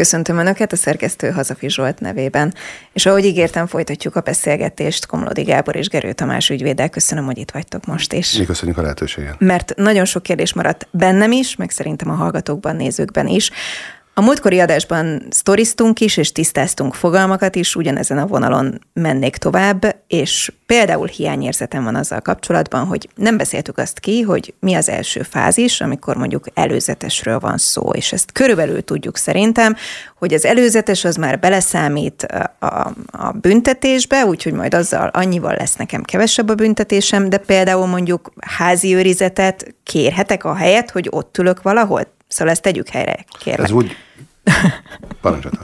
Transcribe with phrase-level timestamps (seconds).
[0.00, 2.54] Köszöntöm Önöket a szerkesztő Hazafi Zsolt nevében.
[2.92, 6.88] És ahogy ígértem, folytatjuk a beszélgetést Komlodi Gábor és Gerő Tamás ügyvéddel.
[6.88, 8.38] Köszönöm, hogy itt vagytok most is.
[8.38, 9.34] Mi köszönjük a lehetőséget.
[9.38, 13.50] Mert nagyon sok kérdés maradt bennem is, meg szerintem a hallgatókban, nézőkben is.
[14.14, 20.52] A múltkori adásban sztoriztunk is, és tisztáztunk fogalmakat is, ugyanezen a vonalon mennék tovább, és
[20.66, 25.80] például hiányérzetem van azzal kapcsolatban, hogy nem beszéltük azt ki, hogy mi az első fázis,
[25.80, 29.76] amikor mondjuk előzetesről van szó, és ezt körülbelül tudjuk szerintem,
[30.18, 32.22] hogy az előzetes az már beleszámít
[32.58, 38.32] a, a büntetésbe, úgyhogy majd azzal annyival lesz nekem kevesebb a büntetésem, de például mondjuk
[38.40, 42.18] házi őrizetet kérhetek a helyet, hogy ott ülök valahol?
[42.30, 43.66] Szóval ezt tegyük helyre, kérlek.
[43.66, 43.96] Ez úgy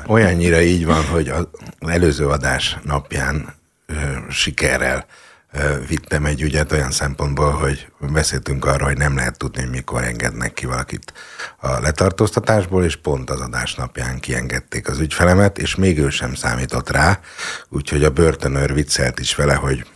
[0.07, 1.47] Olyannyira így van, hogy az
[1.89, 3.55] előző adás napján
[3.87, 3.95] ö,
[4.31, 5.07] sikerrel
[5.53, 10.53] ö, vittem egy ügyet olyan szempontból, hogy beszéltünk arról, hogy nem lehet tudni, mikor engednek
[10.53, 11.13] ki valakit
[11.57, 16.91] a letartóztatásból, és pont az adás napján kiengedték az ügyfelemet, és még ő sem számított
[16.91, 17.21] rá,
[17.69, 19.87] úgyhogy a börtönőr viccelt is vele, hogy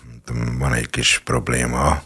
[0.58, 2.02] van egy kis probléma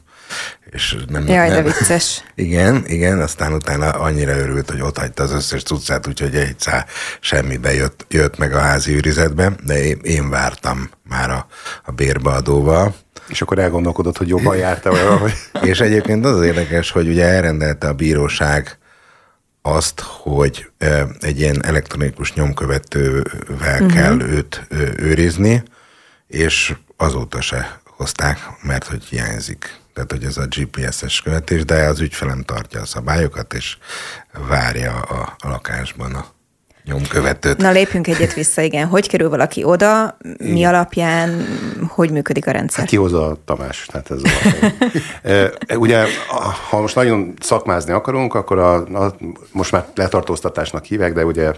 [0.70, 2.24] és nem, Jaj, nem, de vicces.
[2.34, 6.86] Igen, igen, aztán utána annyira örült, hogy ott hagyta az összes cuccát, úgyhogy egy szá
[7.20, 11.46] semmibe jött, jött meg a házi őrizetbe, de én, én vártam már a,
[11.84, 12.94] a bérbeadóval.
[13.28, 15.32] És akkor elgondolkodott, hogy jobban járta valahogy.
[15.62, 18.78] és egyébként az, az érdekes, hogy ugye elrendelte a bíróság
[19.62, 20.70] azt, hogy
[21.20, 23.92] egy ilyen elektronikus nyomkövetővel uh-huh.
[23.92, 25.62] kell őt őrizni,
[26.26, 32.00] és azóta se hozták, mert hogy hiányzik tehát hogy ez a GPS-es követés, de az
[32.00, 33.76] ügyfelem tartja a szabályokat, és
[34.48, 36.24] várja a, a lakásban a
[36.84, 37.56] nyomkövetőt.
[37.56, 38.86] Na lépjünk egyet vissza, igen.
[38.86, 40.74] Hogy kerül valaki oda, mi igen.
[40.74, 41.46] alapján,
[41.88, 42.78] hogy működik a rendszer?
[42.78, 44.20] Hát ki a Tamás, tehát ez
[45.68, 46.04] a Ugye,
[46.70, 49.14] ha most nagyon szakmázni akarunk, akkor a, a,
[49.52, 51.52] most már letartóztatásnak hívek, de ugye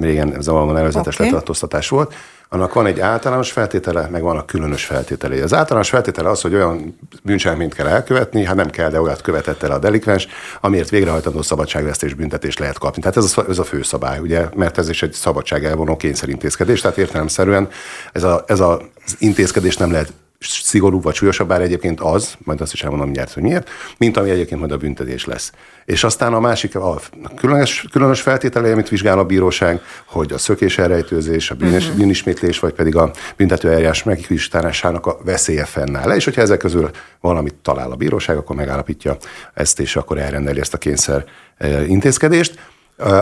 [0.00, 1.26] régen a előzetes okay.
[1.26, 2.14] letartóztatás volt,
[2.48, 5.42] annak van egy általános feltétele, meg van a különös feltétele.
[5.42, 9.62] Az általános feltétele az, hogy olyan bűncselekményt kell elkövetni, hát nem kell, de olyat követett
[9.62, 10.28] el a delikvens,
[10.60, 13.02] amiért végrehajtandó szabadságvesztés büntetés lehet kapni.
[13.02, 16.98] Tehát ez a, ez a fő szabály, ugye, mert ez is egy szabadságelvonó kényszerintézkedés, tehát
[16.98, 17.68] értelemszerűen
[18.12, 18.78] ez, a, ez az
[19.18, 23.42] intézkedés nem lehet szigorú vagy súlyosabb, bár egyébként az, majd azt is elmondom mindjárt, hogy
[23.42, 25.52] miért, mint ami egyébként majd a büntetés lesz.
[25.84, 27.00] És aztán a másik, a
[27.36, 31.98] különös, különös feltétele, amit vizsgál a bíróság, hogy a szökés elrejtőzés, a bűnös, uh-huh.
[31.98, 36.16] bűnismétlés, vagy pedig a büntetőeljárás megvizsgálásának a veszélye fennáll.
[36.16, 39.16] És hogyha ezek közül valamit talál a bíróság, akkor megállapítja
[39.54, 41.24] ezt, és akkor elrendeli ezt a kényszer
[41.56, 42.58] eh, intézkedést.
[42.96, 43.20] Eh,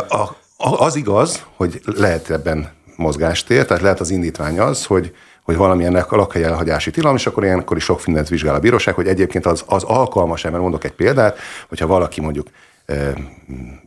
[0.59, 5.13] az igaz, hogy lehet ebben mozgástér, tehát lehet az indítvány az, hogy
[5.47, 8.95] hogy valamilyennek a lakhely elhagyási tilalom, és akkor ilyenkor is sok mindent vizsgál a bíróság,
[8.95, 12.47] hogy egyébként az, az alkalmas mert mondok egy példát, hogyha valaki mondjuk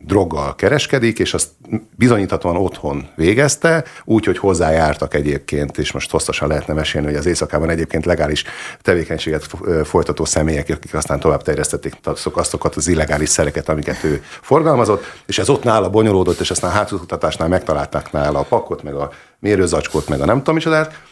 [0.04, 1.48] droggal kereskedik, és azt
[1.96, 7.70] bizonyíthatóan otthon végezte, úgy, hogy hozzájártak egyébként, és most hosszasan lehetne mesélni, hogy az éjszakában
[7.70, 8.44] egyébként legális
[8.82, 9.46] tevékenységet
[9.84, 11.94] folytató személyek, akik aztán tovább terjesztették
[12.34, 17.48] azokat az illegális szereket, amiket ő forgalmazott, és ez ott nála bonyolódott, és aztán hátutatásnál
[17.48, 21.09] megtalálták nála a pakot, meg a mérőzacskót, meg a nem tudom micsodát,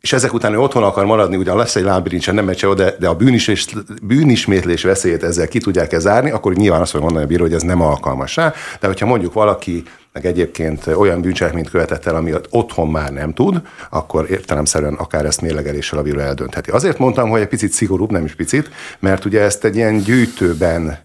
[0.00, 3.08] és ezek után ő otthon akar maradni, ugyan lesz egy lábirincsen, nem megy de, de
[3.08, 3.66] a bűnis,
[4.02, 7.54] bűnismétlés veszélyét ezzel ki tudják -e zárni, akkor nyilván azt fogja mondani a bíró, hogy
[7.54, 8.52] ez nem alkalmas rá.
[8.80, 9.82] De hogyha mondjuk valaki
[10.12, 15.40] meg egyébként olyan bűncselekményt követett el, ami otthon már nem tud, akkor értelemszerűen akár ezt
[15.40, 16.70] mérlegeléssel a bíró eldöntheti.
[16.70, 20.98] Azért mondtam, hogy egy picit szigorúbb, nem is picit, mert ugye ezt egy ilyen gyűjtőben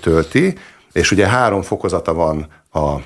[0.00, 0.54] tölti,
[0.92, 2.96] és ugye három fokozata van a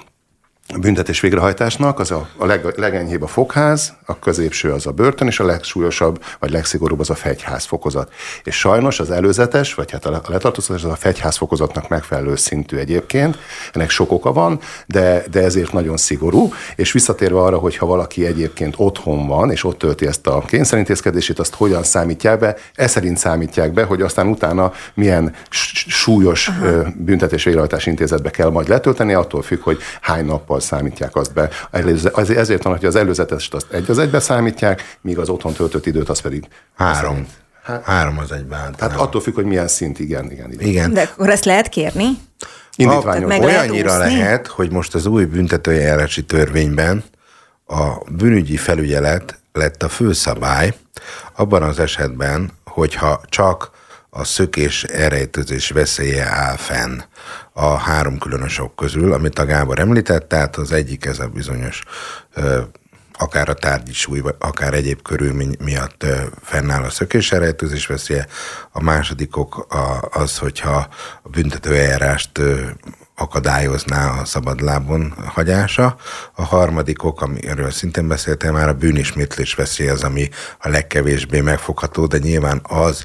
[0.80, 5.40] büntetés végrehajtásnak az a, a leg, legenyhébb a fogház, a középső az a börtön, és
[5.40, 8.12] a legsúlyosabb, vagy legszigorúbb az a fegyház fokozat.
[8.44, 13.38] És sajnos az előzetes, vagy hát a letartóztatás az a fegyház fokozatnak megfelelő szintű egyébként.
[13.72, 16.52] Ennek sok oka van, de, de ezért nagyon szigorú.
[16.76, 21.38] És visszatérve arra, hogy ha valaki egyébként otthon van, és ott tölti ezt a kényszerintézkedését,
[21.38, 22.56] azt hogyan számítják be?
[22.74, 25.34] Ez szerint számítják be, hogy aztán utána milyen
[25.88, 26.82] súlyos Aha.
[26.96, 31.50] büntetés végrehajtási intézetbe kell majd letölteni, attól függ, hogy hány nap nappal számítják azt be.
[32.36, 36.08] Ezért van, hogy az előzetest azt egy az egybe számítják, míg az otthon töltött időt
[36.08, 36.44] az pedig
[36.76, 37.26] három.
[37.62, 38.74] Hát, Három az egyben.
[38.78, 40.52] Hát attól függ, hogy milyen szint, igen, igen.
[40.52, 40.66] igen.
[40.66, 40.92] igen.
[40.92, 42.06] De akkor ezt lehet kérni?
[42.76, 43.28] Indítványok.
[43.28, 47.04] Meg Olyannyira lehet, lehet, hogy most az új büntetőjárási törvényben
[47.66, 50.74] a bűnügyi felügyelet lett a főszabály
[51.34, 53.70] abban az esetben, hogyha csak
[54.10, 57.00] a szökés elrejtőzés veszélye áll fenn
[57.56, 61.82] a három különös ok közül, amit a Gábor említett, tehát az egyik ez a bizonyos
[63.18, 66.06] akár a tárgyi súly, vagy akár egyéb körülmény miatt
[66.42, 68.26] fennáll a szökés elrejtőzés veszélye.
[68.72, 69.66] A második ok
[70.10, 70.88] az, hogyha
[71.22, 72.40] a büntetőeljárást
[73.16, 75.96] akadályozná a szabadlábon hagyása.
[76.34, 80.28] A harmadik ok, amiről szintén beszéltem már, a bűnismétlés veszély az, ami
[80.58, 83.04] a legkevésbé megfogható, de nyilván az,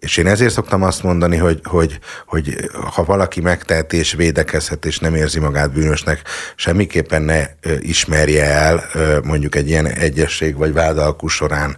[0.00, 4.98] és én ezért szoktam azt mondani, hogy, hogy, hogy ha valaki megteheti és védekezhet, és
[4.98, 6.22] nem érzi magát bűnösnek,
[6.56, 7.46] semmiképpen ne
[7.80, 8.84] ismerje el
[9.24, 11.76] mondjuk egy ilyen egyesség vagy vádalkú során,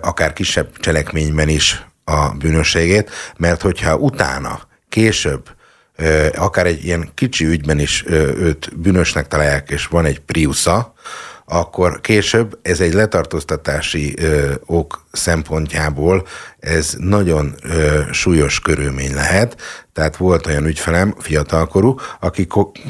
[0.00, 5.48] akár kisebb cselekményben is a bűnösségét, mert hogyha utána, később,
[6.34, 10.94] akár egy ilyen kicsi ügyben is őt bűnösnek találják, és van egy priusza,
[11.44, 14.16] akkor később ez egy letartóztatási
[14.66, 16.26] ok szempontjából
[16.58, 19.56] ez nagyon ö, súlyos körülmény lehet,
[19.92, 22.46] tehát volt olyan ügyfelem, fiatalkorú, aki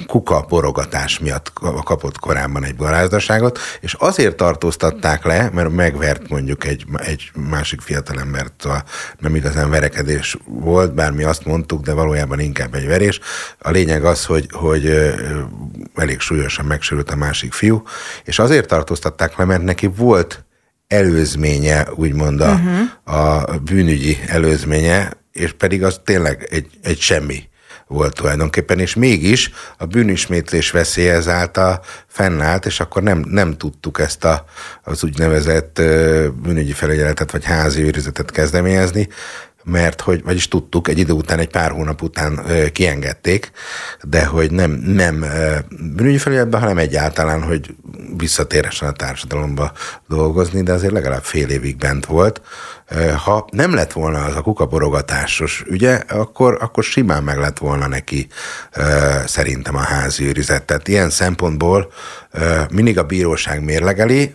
[0.06, 1.52] kuka borogatás miatt
[1.84, 8.66] kapott korábban egy barázdaságot, és azért tartóztatták le, mert megvert mondjuk egy, egy másik fiatalembert,
[9.18, 13.20] nem igazán verekedés volt, bár mi azt mondtuk, de valójában inkább egy verés.
[13.58, 15.12] A lényeg az, hogy, hogy
[15.94, 17.82] elég súlyosan megsérült a másik fiú,
[18.24, 20.44] és azért tartóztatták le, mert neki volt
[20.88, 23.18] előzménye, úgymond a, uh-huh.
[23.18, 27.50] a bűnügyi előzménye, és pedig az tényleg egy, egy semmi
[27.86, 34.24] volt tulajdonképpen, és mégis a bűnismétlés veszélye ezáltal fennállt, és akkor nem, nem tudtuk ezt
[34.24, 34.44] a,
[34.82, 35.80] az úgynevezett
[36.42, 39.08] bűnügyi felügyeletet vagy házi őrizetet kezdeményezni,
[39.64, 43.50] mert hogy, vagyis tudtuk, egy idő után, egy pár hónap után ö, kiengedték,
[44.02, 45.24] de hogy nem, nem
[45.94, 47.74] bűnügyi felületben, hanem egyáltalán, hogy
[48.16, 49.72] visszatérhessen a társadalomba
[50.08, 52.40] dolgozni, de azért legalább fél évig bent volt.
[53.24, 58.26] Ha nem lett volna az a kukaborogatásos ügye, akkor, akkor simán meg lett volna neki
[59.26, 60.62] szerintem a házi őrizet.
[60.62, 61.92] Tehát ilyen szempontból
[62.70, 64.34] mindig a bíróság mérlegeli,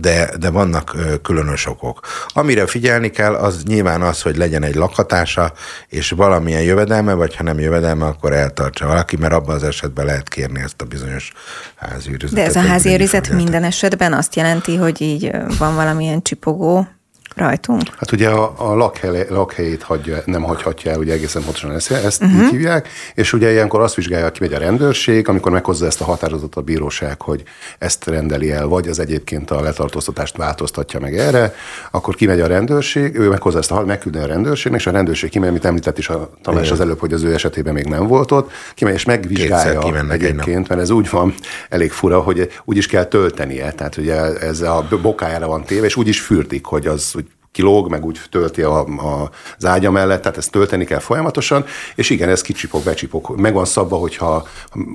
[0.00, 2.00] de, de vannak különös okok.
[2.28, 5.52] Amire figyelni kell, az nyilván az, hogy legyen egy lakhatása,
[5.88, 10.28] és valamilyen jövedelme, vagy ha nem jövedelme, akkor eltartsa valaki, mert abban az esetben lehet
[10.28, 11.32] kérni ezt a bizonyos
[11.76, 12.44] házi őrizetet.
[12.44, 16.88] De ez a házi őrizet minden esetben azt jelenti, hogy így van valamilyen csipogó
[17.34, 17.82] rajtunk?
[17.96, 22.22] Hát ugye a, a lakhely, lakhelyét hagyja, nem hagyhatja el, ugye egészen pontosan ezt, ezt
[22.22, 22.42] uh-huh.
[22.42, 26.04] így hívják, és ugye ilyenkor azt vizsgálja, ki megy a rendőrség, amikor meghozza ezt a
[26.04, 27.42] határozatot a bíróság, hogy
[27.78, 31.54] ezt rendeli el, vagy az egyébként a letartóztatást változtatja meg erre,
[31.90, 35.48] akkor kimegy a rendőrség, ő meghozza ezt a megküldi a rendőrségnek, és a rendőrség kimegy,
[35.48, 38.50] amit említett is a Tamás az előbb, hogy az ő esetében még nem volt ott,
[38.74, 41.34] kimegy és megvizsgálja egyébként, mert ez úgy van
[41.68, 45.96] elég fura, hogy úgy is kell töltenie, tehát ugye ez a bokájára van téve, és
[45.96, 47.14] úgy is fürdik, hogy az
[47.54, 51.64] kilóg, meg úgy tölti a, a, az ágya mellett, tehát ezt tölteni kell folyamatosan,
[51.94, 53.36] és igen, ez kicsipok, becsipok.
[53.36, 54.46] Meg van szabva, hogyha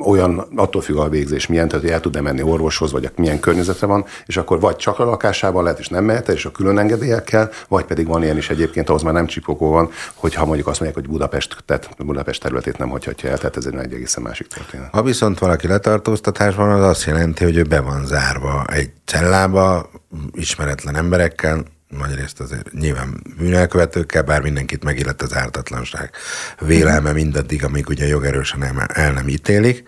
[0.05, 3.87] olyan, attól függ a végzés milyen, tehát hogy el tud menni orvoshoz, vagy milyen környezetre
[3.87, 7.49] van, és akkor vagy csak a lakásában lehet, és nem mehet és a külön engedélyekkel,
[7.67, 11.03] vagy pedig van ilyen is egyébként, ahhoz már nem csipogó van, hogyha mondjuk azt mondják,
[11.03, 14.89] hogy Budapest, tehát Budapest területét nem hagyhatja el, tehát ez egy egészen másik történet.
[14.91, 19.89] Ha viszont valaki letartóztatásban, az azt jelenti, hogy ő be van zárva egy cellába,
[20.31, 26.11] ismeretlen emberekkel, nagyrészt azért nyilván bűnelkövetőkkel, bár mindenkit megillet az ártatlanság
[26.59, 29.83] vélelme mindaddig, amíg ugye jogerősen el, el nem ítélik,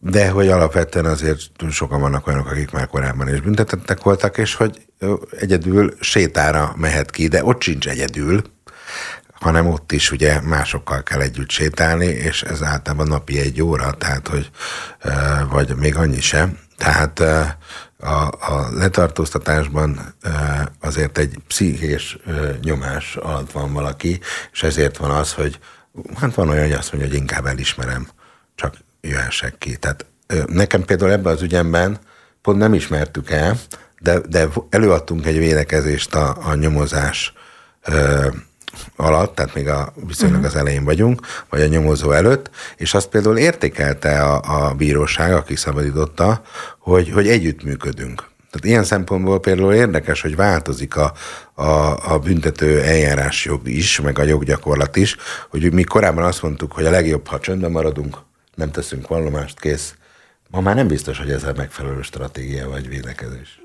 [0.00, 1.40] de hogy alapvetően azért
[1.70, 4.86] sokan vannak olyanok, akik már korábban is büntetettek voltak, és hogy
[5.30, 8.42] egyedül sétára mehet ki, de ott sincs egyedül,
[9.32, 14.28] hanem ott is ugye másokkal kell együtt sétálni, és ez általában napi egy óra, tehát
[14.28, 14.50] hogy,
[15.50, 16.58] vagy még annyi sem.
[16.76, 17.22] Tehát
[18.04, 20.14] a, a letartóztatásban
[20.80, 22.18] azért egy pszichés
[22.62, 24.20] nyomás alatt van valaki,
[24.52, 25.58] és ezért van az, hogy
[26.20, 28.08] hát van olyan, hogy azt mondja, hogy inkább elismerem,
[28.54, 29.76] csak jöhessek ki.
[29.76, 30.06] Tehát
[30.46, 31.98] nekem például ebben az ügyemben
[32.42, 33.58] pont nem ismertük el,
[33.98, 37.32] de, de előadtunk egy védekezést a, a nyomozás
[38.96, 40.54] alatt, tehát még a, viszonylag uh-huh.
[40.54, 45.56] az elején vagyunk, vagy a nyomozó előtt, és azt például értékelte a, a bíróság, aki
[45.56, 46.42] szabadította,
[46.78, 48.32] hogy, hogy együttműködünk.
[48.50, 51.12] Tehát ilyen szempontból például érdekes, hogy változik a,
[51.54, 55.16] a, a büntető eljárás jog is, meg a joggyakorlat is,
[55.50, 58.16] hogy mi korábban azt mondtuk, hogy a legjobb, ha csöndben maradunk,
[58.54, 59.94] nem teszünk vallomást, kész.
[60.50, 63.60] Ma már nem biztos, hogy ez a megfelelő stratégia vagy védekezés.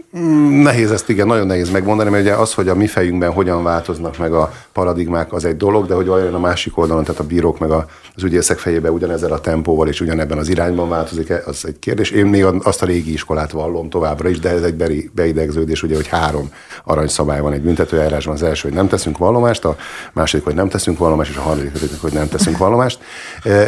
[0.62, 4.18] Nehéz ezt igen, nagyon nehéz megmondani, mert ugye az, hogy a mi fejünkben hogyan változnak
[4.18, 7.60] meg a paradigmák, az egy dolog, de hogy olyan a másik oldalon, tehát a bírók
[7.60, 12.10] meg az ügyészek fejében ugyanezzel a tempóval és ugyanebben az irányban változik, az egy kérdés.
[12.12, 16.08] Én még azt a régi iskolát vallom továbbra is, de ez egy beidegződés, ugye, hogy
[16.08, 16.52] három
[16.84, 18.34] aranyszabály van egy büntetőjárásban.
[18.34, 19.76] Az első, hogy nem teszünk vallomást, a
[20.14, 23.00] második, hogy nem teszünk vallomást, és a harmadik, hogy nem teszünk vallomást.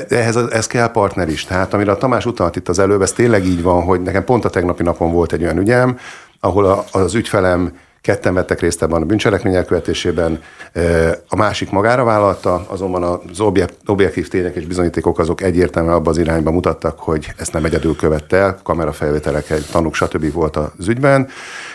[0.10, 1.46] Ehhez ez kell partner is.
[1.46, 4.46] Tehát amire a Tamás utalt itt az előbb, ez tényleg így van, hogy nekem pont
[4.46, 5.98] a tegnapi napon volt egy olyan ügyem,
[6.42, 10.42] ahol az ügyfelem ketten vettek részt ebben a bűncselekmény elkövetésében,
[11.28, 13.40] a másik magára vállalta, azonban az
[13.86, 18.38] objektív tények és bizonyítékok azok egyértelműen abban az irányba mutattak, hogy ezt nem egyedül követte
[18.38, 20.32] el, kamerafelvételek, tanúk, stb.
[20.32, 21.28] volt az ügyben,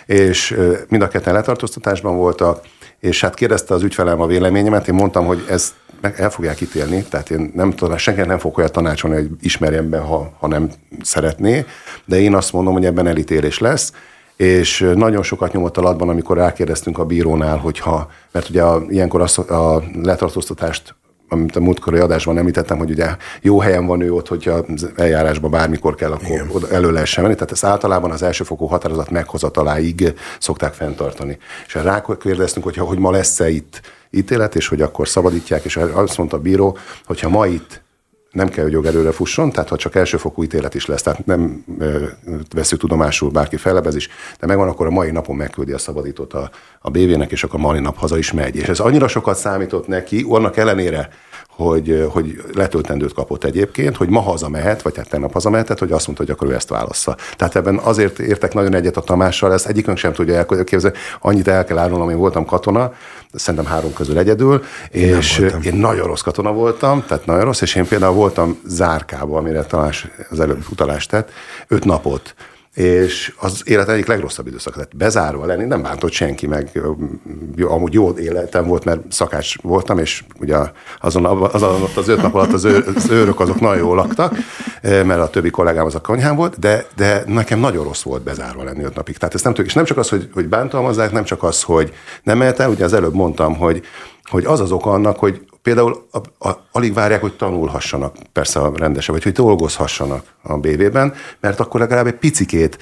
[0.07, 0.57] és
[0.89, 2.61] mind a ketten letartóztatásban voltak,
[3.01, 7.03] és hát kérdezte az ügyfelem a véleményemet, én mondtam, hogy ezt meg el fogják ítélni,
[7.03, 10.71] tehát én nem tudom, senki nem fog olyat tanácsolni, hogy ismerjen be, ha, ha nem
[11.03, 11.65] szeretné,
[12.05, 13.93] de én azt mondom, hogy ebben elítélés lesz,
[14.37, 19.55] és nagyon sokat nyomott alatban, amikor rákérdeztünk a bírónál, hogyha, mert ugye a, ilyenkor a,
[19.55, 20.95] a letartóztatást
[21.29, 25.51] amit a múltkori adásban említettem, hogy ugye jó helyen van ő ott, hogyha az eljárásban
[25.51, 26.49] bármikor kell, akkor Igen.
[26.53, 27.35] oda elő lehessen menni.
[27.35, 31.39] Tehát ezt általában az elsőfokú határozat meghozataláig szokták fenntartani.
[31.67, 36.19] És rá kérdeztünk, hogyha, hogy ma lesz-e itt ítélet, és hogy akkor szabadítják, és azt
[36.19, 37.85] mondta a bíró, hogyha ma itt
[38.37, 41.65] nem kell, hogy jogerőre fusson, tehát ha csak elsőfokú ítélet is lesz, tehát nem
[42.55, 44.09] veszük tudomásul, bárki fellebez is,
[44.41, 46.51] de megvan, akkor a mai napon megküldi a szabadítót a,
[46.81, 48.57] a BV-nek, és akkor a mai nap haza is megy.
[48.57, 51.09] És ez annyira sokat számított neki, annak ellenére,
[51.57, 56.25] hogy, hogy letöltendőt kapott egyébként, hogy ma hazamehet, vagy hát tennap hazamehetett, hogy azt mondta,
[56.25, 57.17] hogy akkor ő ezt válassza.
[57.37, 60.97] Tehát ebben azért értek nagyon egyet a Tamással, ezt egyikünk sem tudja elképzelni.
[61.21, 62.93] Annyit el kell árulnom, én voltam katona,
[63.33, 67.75] szerintem három közül egyedül, én és én nagyon rossz katona voltam, tehát nagyon rossz, és
[67.75, 69.93] én például voltam zárkában, amire talán
[70.31, 71.31] az előbb utalást tett,
[71.69, 72.35] öt napot
[72.77, 74.97] és az élet egyik legrosszabb időszak lett.
[74.97, 76.81] Bezárva lenni, nem bántott senki, meg
[77.61, 80.57] amúgy jó életem volt, mert szakács voltam, és ugye
[81.01, 84.37] azon, azon ott az öt nap alatt az, ő, az őrök azok nagyon jól laktak,
[84.83, 88.65] mert a többi kollégám az a konyhán volt, de, de nekem nagyon rossz volt bezárva
[88.65, 89.17] lenni öt napig.
[89.17, 91.93] Tehát ezt nem tudjuk, és nem csak az, hogy, hogy bántalmazzák, nem csak az, hogy
[92.23, 93.83] nem mehet ugye az előbb mondtam, hogy,
[94.25, 98.73] hogy az az oka annak, hogy például a, a, alig várják, hogy tanulhassanak, persze a
[98.77, 102.79] rendese, vagy hogy dolgozhassanak a BV-ben, mert akkor legalább egy picikét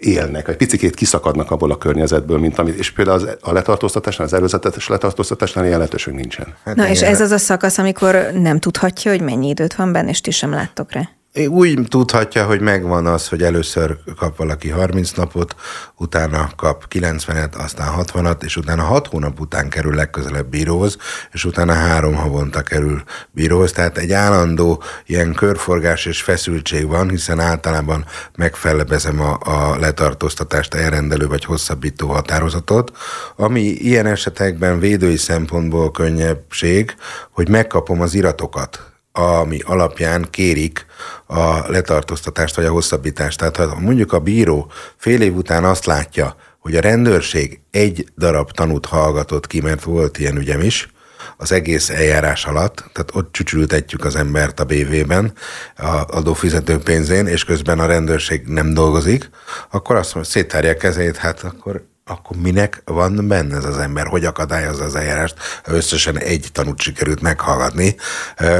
[0.00, 4.32] élnek, egy picikét kiszakadnak abból a környezetből, mint amit, és például az, a letartóztatásnál, az
[4.32, 6.54] előzetes letartóztatásnál ilyen lehetőség nincsen.
[6.64, 10.10] Hát Na és ez az a szakasz, amikor nem tudhatja, hogy mennyi időt van benne,
[10.10, 11.08] és ti sem láttok rá.
[11.38, 15.54] Úgy tudhatja, hogy megvan az, hogy először kap valaki 30 napot,
[15.96, 20.96] utána kap 90-et, aztán 60-at, és utána 6 hónap után kerül legközelebb bíróhoz,
[21.32, 23.72] és utána három havonta kerül bíróhoz.
[23.72, 28.04] Tehát egy állandó ilyen körforgás és feszültség van, hiszen általában
[28.36, 32.96] megfelebezem a, a letartóztatást elrendelő vagy hosszabbító határozatot,
[33.36, 36.94] ami ilyen esetekben védői szempontból könnyebbség,
[37.30, 40.86] hogy megkapom az iratokat ami alapján kérik
[41.26, 43.38] a letartóztatást vagy a hosszabbítást.
[43.38, 48.50] Tehát ha mondjuk a bíró fél év után azt látja, hogy a rendőrség egy darab
[48.50, 50.88] tanút hallgatott ki, mert volt ilyen ügyem is,
[51.36, 55.32] az egész eljárás alatt, tehát ott csücsültetjük az embert a BV-ben
[55.76, 59.30] a adófizető pénzén, és közben a rendőrség nem dolgozik,
[59.70, 64.24] akkor azt mondja, széttárja kezét, hát akkor akkor minek van benne ez az ember, hogy
[64.24, 65.34] akadályozza az eljárást,
[65.64, 67.96] összesen egy tanút sikerült meghallgatni,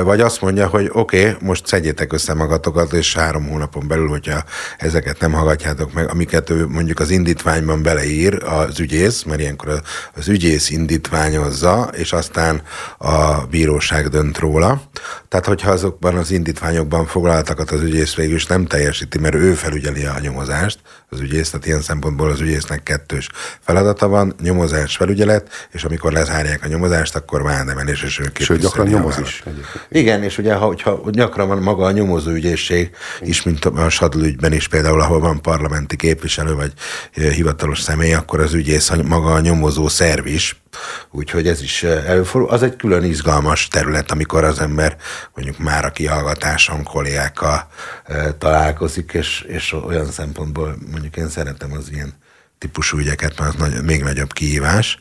[0.02, 4.44] vagy azt mondja, hogy oké, okay, most szedjétek össze magatokat, és három hónapon belül, hogyha
[4.78, 9.80] ezeket nem hallgatjátok meg, amiket ő mondjuk az indítványban beleír az ügyész, mert ilyenkor
[10.14, 12.62] az ügyész indítványozza, és aztán
[12.98, 14.82] a bíróság dönt róla.
[15.28, 20.04] Tehát, hogyha azokban az indítványokban foglaltakat az ügyész végül is nem teljesíti, mert ő felügyeli
[20.04, 20.78] a nyomozást,
[21.14, 23.28] az ügyész, tehát ilyen szempontból az ügyésznek kettős
[23.60, 28.86] feladata van, nyomozás, felügyelet, és amikor lezárják a nyomozást, akkor vádemelés, és ő Sőt, gyakran
[28.86, 29.42] nyomoz is.
[29.88, 32.90] Igen, és ugye, ha, hogyha gyakran van maga a nyomozó ügyészség
[33.20, 36.72] is, mint a sadlügyben is például, ahol van parlamenti képviselő, vagy
[37.14, 40.62] eh, hivatalos személy, akkor az ügyész maga a nyomozó szerv is,
[41.10, 42.50] Úgyhogy ez is eh, előfordul.
[42.50, 44.96] Az egy külön izgalmas terület, amikor az ember
[45.34, 47.68] mondjuk már a kihallgatáson kollégákkal
[48.04, 52.14] eh, találkozik, és, és olyan szempontból mondjuk én szeretem az ilyen
[52.58, 54.98] típusú ügyeket, mert az nagy, még nagyobb kihívás.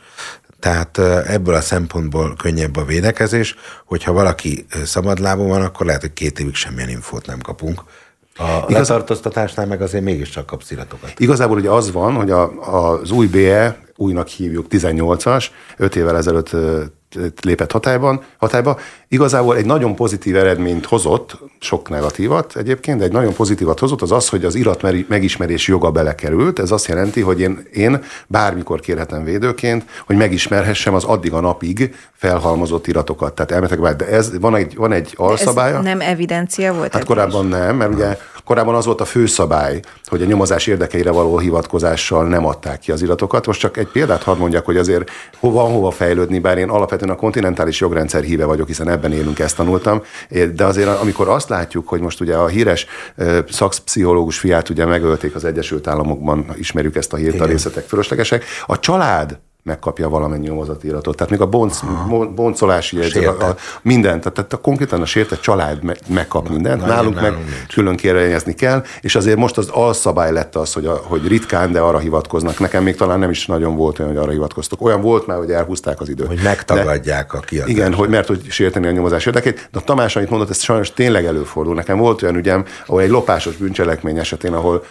[0.60, 6.40] Tehát ebből a szempontból könnyebb a védekezés, hogyha valaki szabadlábon van, akkor lehet, hogy két
[6.40, 7.84] évig semmilyen infót nem kapunk.
[8.38, 8.88] A Igaz...
[8.88, 11.20] letartóztatásnál meg azért mégiscsak kapsz iratokat.
[11.20, 12.52] Igazából ugye az van, hogy a,
[13.00, 15.48] az új BE, újnak hívjuk 18-as,
[15.78, 16.56] 5 évvel ezelőtt
[17.42, 18.80] lépett hatályban, hatályba.
[19.08, 24.12] Igazából egy nagyon pozitív eredményt hozott, sok negatívat egyébként, de egy nagyon pozitívat hozott az
[24.12, 26.60] az, hogy az irat megismerés joga belekerült.
[26.60, 31.96] Ez azt jelenti, hogy én, én bármikor kérhetem védőként, hogy megismerhessem az addig a napig
[32.14, 33.34] felhalmozott iratokat.
[33.36, 35.78] Tehát elmetek de ez van egy, van egy alszabálya.
[35.78, 36.94] Ez nem evidencia volt?
[36.94, 41.38] Hát korábban nem, mert ugye Korábban az volt a főszabály, hogy a nyomozás érdekeire való
[41.38, 43.46] hivatkozással nem adták ki az iratokat.
[43.46, 47.10] Most csak egy példát hadd mondjak, hogy azért hova, hova fejlődni, bár én alapvetően alapvetően
[47.10, 50.02] a kontinentális jogrendszer híve vagyok, hiszen ebben élünk, ezt tanultam,
[50.56, 52.86] de azért amikor azt látjuk, hogy most ugye a híres
[53.50, 58.80] szakpszichológus fiát ugye megölték az Egyesült Államokban, ismerjük ezt a hírt, a részletek fölöslegesek, a
[58.80, 61.16] család megkapja valamennyi nyomozatiratot.
[61.16, 61.80] Tehát még a bonc,
[62.36, 66.82] boncolási jegyző, a, a, mindent, tehát, tehát a, konkrétan a sértett család me, megkap mindent,
[66.82, 67.74] Na, nálunk, nálunk meg nincs.
[67.74, 71.80] külön kéreljezni kell, és azért most az alszabály lett az, hogy, a, hogy ritkán, de
[71.80, 72.60] arra hivatkoznak.
[72.60, 74.82] Nekem még talán nem is nagyon volt olyan, hogy arra hivatkoztok.
[74.82, 76.28] Olyan volt már, hogy elhúzták az időt.
[76.28, 77.72] Hogy megtagadják de, a kiadást.
[77.72, 79.70] Igen, hogy mert hogy sérteni a nyomozás érdekét.
[79.72, 81.76] De a Tamás, amit mondott, ez sajnos tényleg előfordul.
[81.76, 84.84] Nekem volt olyan ügyem, ahol egy lopásos bűncselekmény esetén, ahol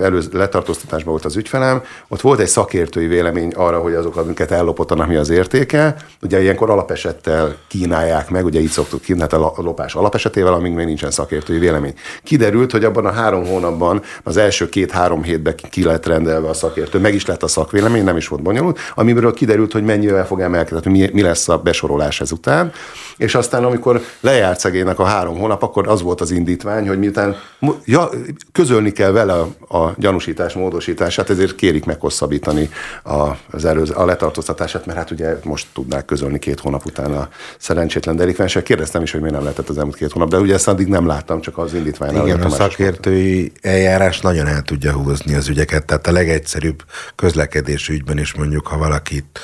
[0.00, 5.06] előző letartóztatásban volt az ügyfelem, ott volt egy szakértői vélemény arra, hogy azok, amiket ellopott,
[5.06, 5.96] mi az értéke.
[6.22, 10.86] Ugye ilyenkor alapesettel kínálják meg, ugye így szoktuk kínálni, hát a lopás alapesetével, amíg még
[10.86, 11.94] nincsen szakértői vélemény.
[12.22, 16.98] Kiderült, hogy abban a három hónapban az első két-három hétben ki lett rendelve a szakértő,
[16.98, 20.90] meg is lett a szakvélemény, nem is volt bonyolult, amiről kiderült, hogy mennyivel fog emelkedni,
[20.90, 22.72] mi, mi lesz a besorolás ezután.
[23.16, 27.36] És aztán, amikor lejárt szegénynek a három hónap, akkor az volt az indítvány, hogy miután
[27.84, 28.10] ja,
[28.52, 32.70] közölni kell vele a, gyanúsítás módosítását, ezért kérik meghosszabbítani
[33.04, 37.28] a, az előző, a letartóztatását, mert hát ugye most tudnák közölni két hónap után a
[37.58, 38.62] szerencsétlen delikvensek.
[38.62, 41.06] Kérdeztem is, hogy miért nem lehetett az elmúlt két hónap, de ugye ezt addig nem
[41.06, 42.26] láttam, csak az indítvány.
[42.26, 48.18] Igen, a szakértői eljárás nagyon el tudja húzni az ügyeket, tehát a legegyszerűbb közlekedés ügyben
[48.18, 49.40] is mondjuk, ha valakit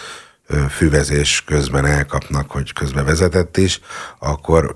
[0.71, 3.81] füvezés közben elkapnak, hogy közben vezetett is,
[4.19, 4.75] akkor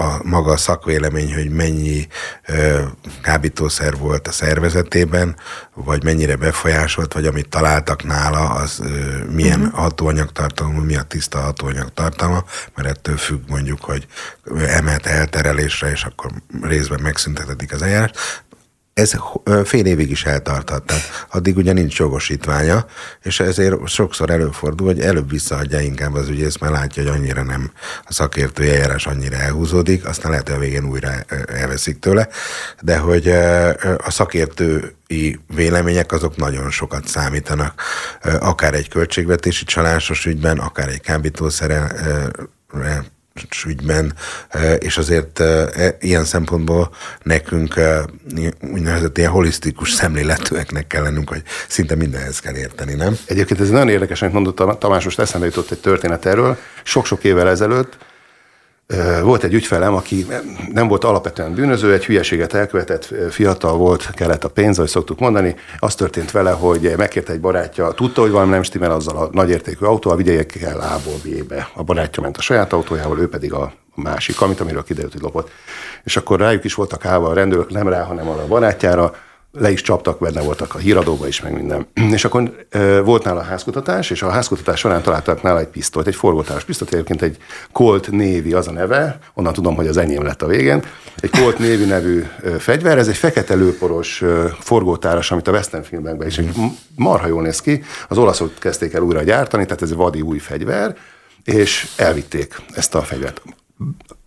[0.00, 2.06] a maga a szakvélemény, hogy mennyi
[2.46, 2.82] ö,
[3.22, 5.36] kábítószer volt a szervezetében,
[5.74, 9.78] vagy mennyire befolyásolt, vagy amit találtak nála, az ö, milyen uh-huh.
[9.78, 14.06] hatóanyagtartalma, mi a tiszta hatóanyagtartalma, mert ettől függ mondjuk, hogy
[14.66, 16.30] emelt elterelésre, és akkor
[16.62, 18.10] részben megszüntetetik az eljárás
[18.98, 19.12] ez
[19.64, 22.86] fél évig is eltarthat, tehát addig ugye nincs jogosítványa,
[23.22, 27.72] és ezért sokszor előfordul, hogy előbb visszaadja inkább az ügyész, mert látja, hogy annyira nem
[28.04, 31.10] a szakértői eljárás annyira elhúzódik, aztán lehet, hogy a végén újra
[31.46, 32.28] elveszik tőle,
[32.82, 33.28] de hogy
[34.04, 37.82] a szakértői vélemények azok nagyon sokat számítanak,
[38.40, 41.92] akár egy költségvetési csalásos ügyben, akár egy kábítószere
[43.66, 44.12] ügyben,
[44.48, 46.90] e, és azért e, e, ilyen szempontból
[47.22, 47.80] nekünk
[48.72, 53.16] úgynevezett ilyen holisztikus szemléletűeknek kell lennünk, hogy szinte mindenhez kell érteni, nem?
[53.26, 56.56] Egyébként ez nagyon érdekes, amit mondott Tamás, most eszembe jutott egy történet erről.
[56.82, 57.96] Sok-sok évvel ezelőtt
[59.22, 60.26] volt egy ügyfelem, aki
[60.72, 65.56] nem volt alapvetően bűnöző, egy hülyeséget elkövetett, fiatal volt, kellett a pénz, ahogy szoktuk mondani.
[65.78, 69.84] Az történt vele, hogy megkérte egy barátja, tudta, hogy valami nem stimmel azzal a nagyértékű
[69.84, 71.68] autóval, vigye el A-ból B-be.
[71.74, 75.50] A barátja ment a saját autójával, ő pedig a másik, amit amiről kiderült, hogy lopott.
[76.04, 79.14] És akkor rájuk is voltak állva a rendőrök, nem rá, hanem arra a barátjára,
[79.52, 81.86] le is csaptak, benne voltak a híradóba is, meg minden.
[82.16, 86.06] És akkor e, volt nála a házkutatás, és a házkutatás során találtak nála egy pisztolyt,
[86.06, 87.36] egy forgótáros pisztolyt, egyébként egy
[87.72, 90.82] Colt névi az a neve, onnan tudom, hogy az enyém lett a végén.
[91.20, 92.24] Egy Colt névi nevű
[92.58, 94.24] fegyver, ez egy fekete lőporos
[94.60, 96.40] forgótáras, amit a western filmekben is
[96.96, 97.82] marha jól néz ki.
[98.08, 100.96] Az olaszok kezdték el újra gyártani, tehát ez egy vadi új fegyver,
[101.44, 103.42] és elvitték ezt a fegyvert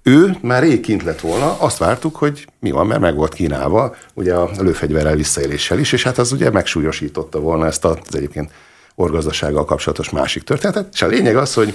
[0.04, 3.96] ő már rég kint lett volna, azt vártuk, hogy mi van, mert meg volt kínálva,
[4.14, 8.52] ugye a lőfegyverrel visszaéléssel is, és hát az ugye megsúlyosította volna ezt az egyébként
[8.96, 10.94] orgazdasággal kapcsolatos másik történetet.
[10.94, 11.74] És a lényeg az, hogy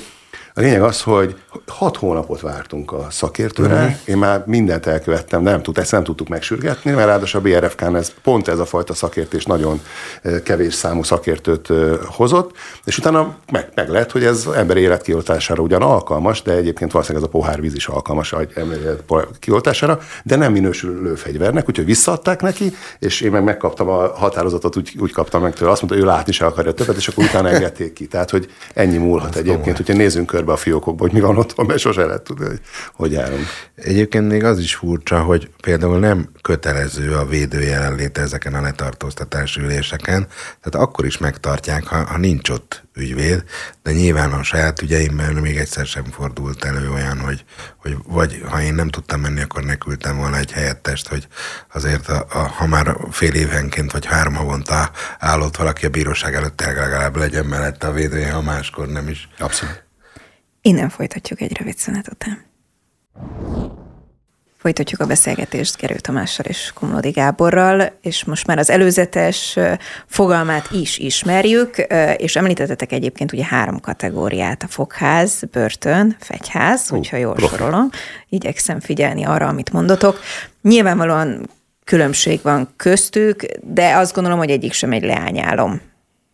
[0.58, 3.96] a lényeg az, hogy hat hónapot vártunk a szakértőre, uh-huh.
[4.04, 8.12] én már mindent elkövettem, nem, tud, ezt nem tudtuk megsürgetni, mert ráadásul a BRFK-n ez,
[8.22, 9.80] pont ez a fajta szakértés nagyon
[10.44, 11.68] kevés számú szakértőt
[12.04, 17.28] hozott, és utána meg, meg lett, hogy ez ember életkioltására ugyan alkalmas, de egyébként valószínűleg
[17.28, 18.40] ez a pohárvíz is alkalmas a
[19.38, 24.96] kioltására, de nem minősül lőfegyvernek, úgyhogy visszaadták neki, és én meg megkaptam a határozatot, úgy,
[25.00, 27.48] úgy kaptam meg tőle, azt mondta, hogy ő látni se akarja többet, és akkor utána
[27.48, 28.06] engedték ki.
[28.06, 31.78] Tehát, hogy ennyi múlhat egyébként, hogyha nézzünk körbe a fiókokba, hogy mi van otthon, mert
[31.78, 32.60] sose lehet tudni, hogy
[33.06, 33.46] hogy járunk.
[33.74, 39.60] Egyébként még az is furcsa, hogy például nem kötelező a védő jelenléte ezeken a letartóztatási
[39.60, 40.26] üléseken,
[40.62, 43.44] tehát akkor is megtartják, ha, ha nincs ott ügyvéd,
[43.82, 47.44] de nyilván a saját ügyeimben még egyszer sem fordult elő olyan, hogy,
[47.76, 51.26] hogy vagy ha én nem tudtam menni, akkor ne küldtem volna egy helyettest, hogy
[51.72, 56.60] azért a, a, ha már fél évenként vagy három havonta állott valaki a bíróság előtt,
[56.60, 59.28] legalább legyen mellette a védője, ha máskor nem is.
[59.38, 59.85] Abszolút.
[60.66, 62.44] Innen folytatjuk egy rövid szünet után.
[64.56, 69.58] Folytatjuk a beszélgetést Gerő Tamással és Komlódi Gáborral, és most már az előzetes
[70.06, 71.76] fogalmát is ismerjük,
[72.16, 77.56] és említettetek egyébként ugye három kategóriát, a fogház, börtön, fegyház, uh, hogyha jól profi.
[77.56, 77.90] sorolom.
[78.28, 80.20] Igyekszem figyelni arra, amit mondotok.
[80.62, 81.50] Nyilvánvalóan
[81.84, 85.80] különbség van köztük, de azt gondolom, hogy egyik sem egy leányálom.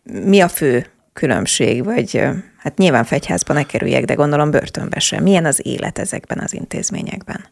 [0.03, 2.29] Mi a fő különbség, vagy
[2.63, 5.23] Hát nyilván fegyházba ne kerüljek, de gondolom börtönbe sem.
[5.23, 7.45] Milyen az élet ezekben az intézményekben?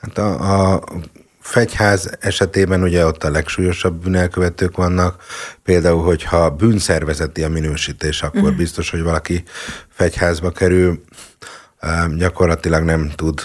[0.00, 0.84] Hát a, a
[1.40, 5.22] fegyház esetében ugye ott a legsúlyosabb bűnelkövetők vannak.
[5.62, 8.56] Például, hogyha bűnszervezeti a minősítés, akkor uh-huh.
[8.56, 9.42] biztos, hogy valaki
[9.88, 11.02] fegyházba kerül.
[12.16, 13.42] Gyakorlatilag nem tud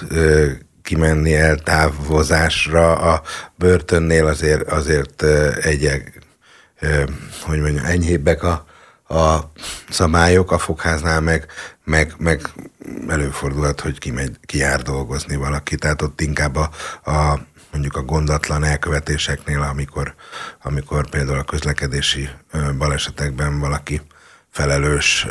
[0.81, 3.21] kimenni el távozásra a
[3.55, 5.23] börtönnél, azért, azért
[5.61, 6.21] egyek,
[7.41, 8.66] hogy mondjam, enyhébbek a,
[9.07, 9.51] a
[9.89, 11.45] szabályok, a fogháznál meg,
[11.83, 12.49] meg, meg
[13.07, 15.75] előfordulhat, hogy kimegy, kijár dolgozni valaki.
[15.75, 16.69] Tehát ott inkább a,
[17.11, 17.39] a
[17.71, 20.15] mondjuk a gondatlan elkövetéseknél, amikor,
[20.61, 22.29] amikor például a közlekedési
[22.77, 24.01] balesetekben valaki
[24.57, 25.27] felelős,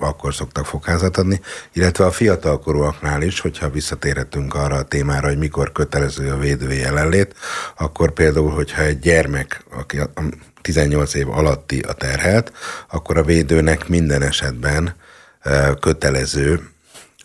[0.00, 1.40] akkor szoktak fogházat adni,
[1.72, 7.34] illetve a fiatalkorúaknál is, hogyha visszatérhetünk arra a témára, hogy mikor kötelező a védői jelenlét,
[7.76, 10.00] akkor például, hogyha egy gyermek, aki
[10.62, 12.52] 18 év alatti a terhelt,
[12.90, 14.94] akkor a védőnek minden esetben
[15.80, 16.68] kötelező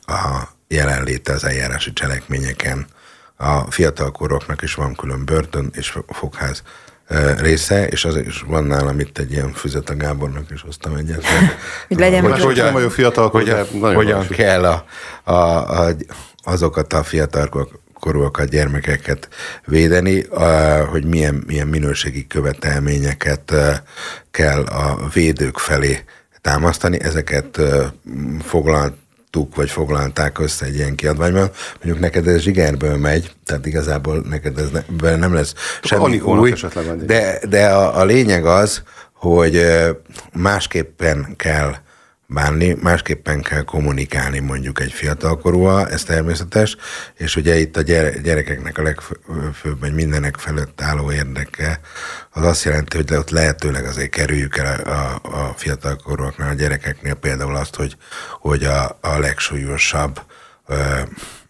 [0.05, 2.87] a jelenléte az eljárási cselekményeken.
[3.35, 6.63] A fiatalkoroknak is van külön börtön és fogház
[7.37, 11.23] része, és az is van nálam itt egy ilyen füzet a Gábornak, is hoztam egyet.
[11.87, 14.85] hogy legyen hogy, hogyan, vagyok fiatal, hogyan, hogyan kell a,
[15.23, 15.33] a,
[15.85, 15.95] a,
[16.43, 19.29] azokat a fiatal korúakat, gyermekeket
[19.65, 20.25] védeni,
[20.89, 23.53] hogy milyen, milyen minőségi követelményeket
[24.31, 26.03] kell a védők felé
[26.41, 27.01] támasztani.
[27.01, 27.61] Ezeket
[28.41, 28.93] foglalt
[29.31, 31.49] foglaltuk, vagy foglalták össze egy ilyen kiadványban.
[31.75, 34.69] Mondjuk neked ez zsigerből megy, tehát igazából neked ez
[35.01, 36.53] ne, nem lesz semmi új,
[37.05, 38.81] de, de a, a lényeg az,
[39.13, 39.65] hogy
[40.33, 41.75] másképpen kell
[42.27, 46.77] bánni, másképpen kell kommunikálni mondjuk egy fiatalkorúval, ez természetes,
[47.13, 47.81] és ugye itt a
[48.21, 51.79] gyerekeknek a legfőbb, vagy mindenek felett álló érdeke,
[52.31, 57.13] az azt jelenti, hogy ott lehetőleg azért kerüljük el a, a, a fiatalkorúaknál, a gyerekeknél
[57.13, 57.97] például azt, hogy,
[58.39, 60.21] hogy a, a legsúlyosabb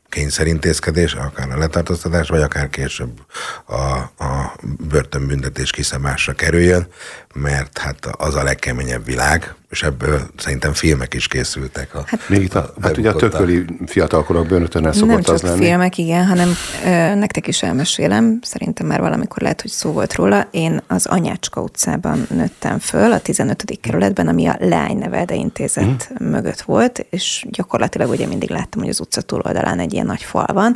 [0.10, 3.20] kényszerintézkedés, akár a letartóztatás, vagy akár később
[3.66, 3.76] a,
[4.24, 4.56] a
[4.88, 6.88] börtönbüntetés kiszabásra kerüljön,
[7.34, 11.96] mert hát az a legkeményebb világ, és ebből szerintem filmek is készültek.
[11.96, 15.42] A, hát, még itt a, hát ugye a tököli fiatalkorok börtönnel szokott nem csak az
[15.42, 15.66] lenni.
[15.66, 16.50] filmek, igen, hanem
[16.86, 20.48] ö, nektek is elmesélem, szerintem már valamikor lehet, hogy szó volt róla.
[20.52, 23.80] Én az Anyácska utcában nőttem föl, a 15.
[23.82, 26.30] kerületben, ami a Lány Nevelde intézet mm.
[26.30, 30.48] mögött volt, és gyakorlatilag ugye mindig láttam, hogy az utca túloldalán egy ilyen nagy fal
[30.54, 30.76] van,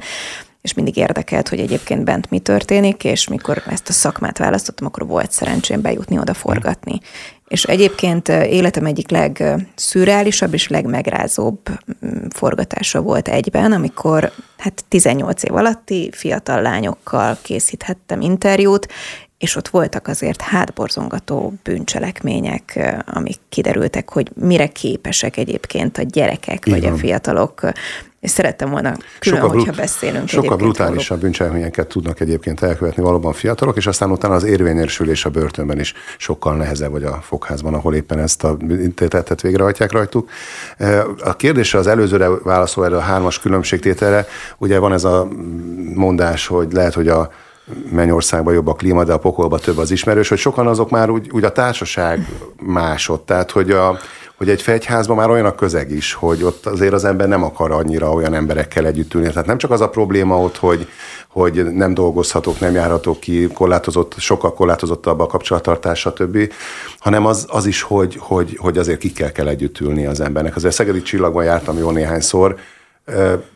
[0.61, 5.07] és mindig érdekelt, hogy egyébként bent mi történik, és mikor ezt a szakmát választottam, akkor
[5.07, 6.99] volt szerencsém bejutni oda forgatni.
[7.51, 15.55] És egyébként életem egyik legszürreálisabb és legmegrázóbb mm, forgatása volt egyben, amikor hát 18 év
[15.55, 18.87] alatti fiatal lányokkal készíthettem interjút,
[19.41, 26.79] és ott voltak azért hátborzongató bűncselekmények, amik kiderültek, hogy mire képesek egyébként a gyerekek Igen.
[26.79, 27.61] vagy a fiatalok
[28.19, 30.27] és szerettem volna külön, sokkal hogyha beszélünk.
[30.27, 35.79] Sokkal brutálisabb bűncselekményeket tudnak egyébként elkövetni valóban fiatalok, és aztán utána az érvényesülés a börtönben
[35.79, 40.29] is sokkal nehezebb, vagy a fogházban, ahol éppen ezt a intétetet végrehajtják rajtuk.
[41.23, 44.27] A kérdésre az előzőre válaszol erre a hármas különbségtételre,
[44.57, 45.27] ugye van ez a
[45.93, 47.31] mondás, hogy lehet, hogy a
[47.91, 51.29] Mennyországban jobb a klíma, de a pokolban több az ismerős, hogy sokan azok már úgy,
[51.31, 52.27] úgy a társaság
[52.63, 53.99] másod, tehát hogy a,
[54.37, 57.71] hogy egy fegyházban már olyan a közeg is, hogy ott azért az ember nem akar
[57.71, 59.27] annyira olyan emberekkel együtt ülni.
[59.27, 60.87] Tehát nem csak az a probléma ott, hogy,
[61.27, 66.53] hogy nem dolgozhatok, nem járhatok ki, korlátozott, sokkal korlátozottabb a kapcsolattartás, stb.,
[66.99, 70.55] hanem az, az is, hogy, hogy, hogy azért kikkel kell együtt ülni az embernek.
[70.55, 72.55] Azért Szegedi Csillagban jártam jó néhányszor,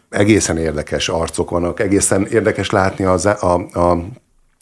[0.09, 3.97] egészen érdekes arcok vannak, egészen érdekes látni az, a, a,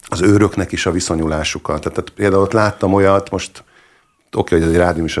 [0.08, 1.80] az őröknek is a viszonyulásukat.
[1.80, 3.64] Tehát, tehát például ott láttam olyat, most
[4.32, 5.20] oké, hogy ez egy rádium is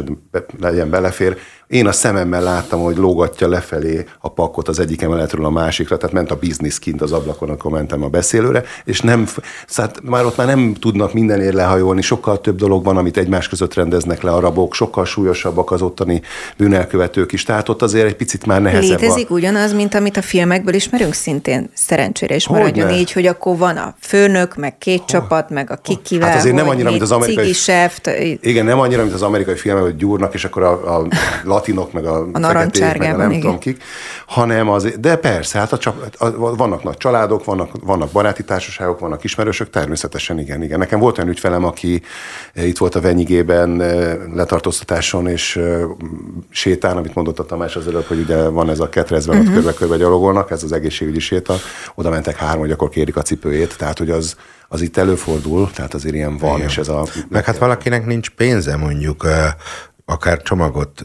[0.60, 5.50] legyen belefér, én a szememmel láttam, hogy lógatja lefelé a pakot az egyik emeletről a
[5.50, 9.26] másikra, tehát ment a biznisz kint az ablakon, akkor mentem a beszélőre, és nem,
[9.66, 13.74] szóval már ott már nem tudnak mindenért lehajolni, sokkal több dolog van, amit egymás között
[13.74, 16.22] rendeznek le a rabok, sokkal súlyosabbak az ottani
[16.56, 19.00] bűnelkövetők is, tehát ott azért egy picit már nehezebb.
[19.00, 19.34] Létezik a...
[19.34, 23.94] ugyanaz, mint amit a filmekből ismerünk szintén, szerencsére is maradjon így, hogy akkor van a
[24.00, 25.04] főnök, meg két Hogy?
[25.06, 27.52] csapat, meg a kikivel, hát azért nem annyira, mint az amerikai...
[27.52, 28.10] Seft.
[28.40, 31.06] Igen, nem annyira, mint az amerikai filmek, hogy gyúrnak, és akkor a, a
[31.54, 33.40] latinok, meg a, a feketék, meg a nem igen.
[33.40, 33.82] tudom kik,
[34.26, 38.98] hanem az, de persze, hát a, a, a, vannak nagy családok, vannak, vannak baráti társaságok,
[38.98, 40.78] vannak ismerősök, természetesen igen, igen.
[40.78, 42.02] Nekem volt olyan ügyfelem, aki
[42.54, 45.82] eh, itt volt a Venyigében eh, letartóztatáson, és eh,
[46.50, 49.50] sétán, amit mondott a Tamás az előbb, hogy ugye van ez a ketrezben, uh-huh.
[49.50, 49.64] ott mhm.
[49.64, 51.54] körbe-körbe gyalogolnak, ez az egészségügyi séta,
[51.94, 54.36] oda mentek három, hogy akkor kérik a cipőjét, tehát hogy az,
[54.68, 56.68] az itt előfordul, tehát azért ilyen van, Igen.
[56.68, 57.06] és ez a...
[57.28, 59.26] Meg hát valakinek nincs pénze mondjuk
[60.04, 61.02] akár csomagot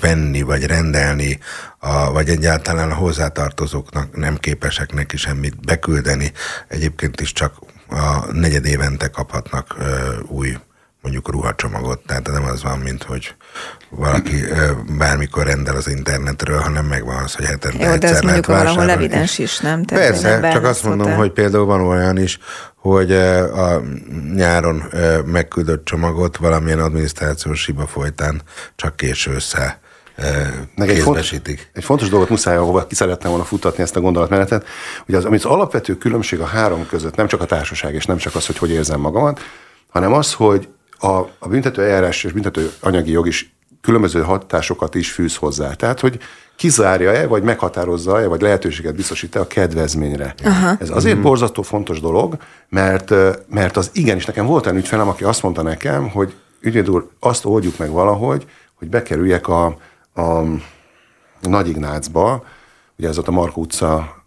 [0.00, 1.38] venni, vagy rendelni,
[1.78, 6.32] a, vagy egyáltalán a hozzátartozóknak nem képesek neki semmit beküldeni.
[6.68, 7.54] Egyébként is csak
[7.88, 10.56] a negyed évente kaphatnak ö, új
[11.06, 13.34] mondjuk ruhacsomagot, tehát nem az van, mint hogy
[13.90, 14.44] valaki
[14.98, 19.38] bármikor rendel az internetről, hanem megvan az, hogy hetente Jó, de ez mondjuk valahol evidens
[19.38, 19.84] is, nem?
[19.84, 22.38] Tehát Persze, csak azt mondom, hogy például van olyan is,
[22.76, 23.82] hogy a
[24.34, 24.82] nyáron
[25.24, 28.42] megküldött csomagot valamilyen adminisztrációs hiba folytán
[28.76, 29.80] csak késő össze
[30.74, 31.32] meg egy, font,
[31.72, 34.66] egy fontos dolgot muszáj, ahova ki szeretném volna futtatni ezt a gondolatmenetet,
[35.06, 38.16] hogy az, amit az alapvető különbség a három között, nem csak a társaság, és nem
[38.16, 39.40] csak az, hogy hogy érzem magamat,
[39.88, 45.12] hanem az, hogy a, a büntető eljárás és büntető anyagi jog is különböző hatásokat is
[45.12, 45.72] fűz hozzá.
[45.72, 46.18] Tehát, hogy
[46.56, 50.34] kizárja-e, vagy meghatározza-e, vagy lehetőséget biztosít-e a kedvezményre.
[50.44, 50.76] Aha.
[50.80, 51.22] Ez azért mm.
[51.22, 52.36] borzasztó fontos dolog,
[52.68, 53.14] mert,
[53.48, 57.44] mert az igenis, nekem volt olyan ügyfelem, aki azt mondta nekem, hogy ügyvéd úr, azt
[57.44, 59.64] oldjuk meg valahogy, hogy bekerüljek a,
[60.14, 60.42] a
[61.40, 62.44] Nagy Ignácba,
[62.98, 64.24] ugye ez ott a Mark utca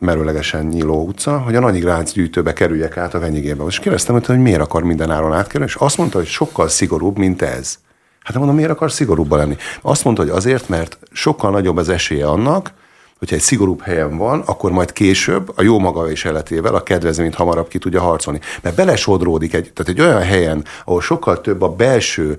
[0.00, 3.64] merőlegesen nyíló utca, hogy a Nagy Gránc gyűjtőbe kerüljek át a Venyigébe.
[3.64, 7.42] És kérdeztem hogy miért akar minden áron átkerülni, és azt mondta, hogy sokkal szigorúbb, mint
[7.42, 7.78] ez.
[8.22, 9.56] Hát mondom, miért akar szigorúbban lenni?
[9.80, 12.72] Azt mondta, hogy azért, mert sokkal nagyobb az esélye annak,
[13.20, 17.68] hogyha egy szigorúbb helyen van, akkor majd később a jó maga viseletével a kedvezményt hamarabb
[17.68, 18.40] ki tudja harcolni.
[18.62, 22.38] Mert belesodródik egy, tehát egy olyan helyen, ahol sokkal több a belső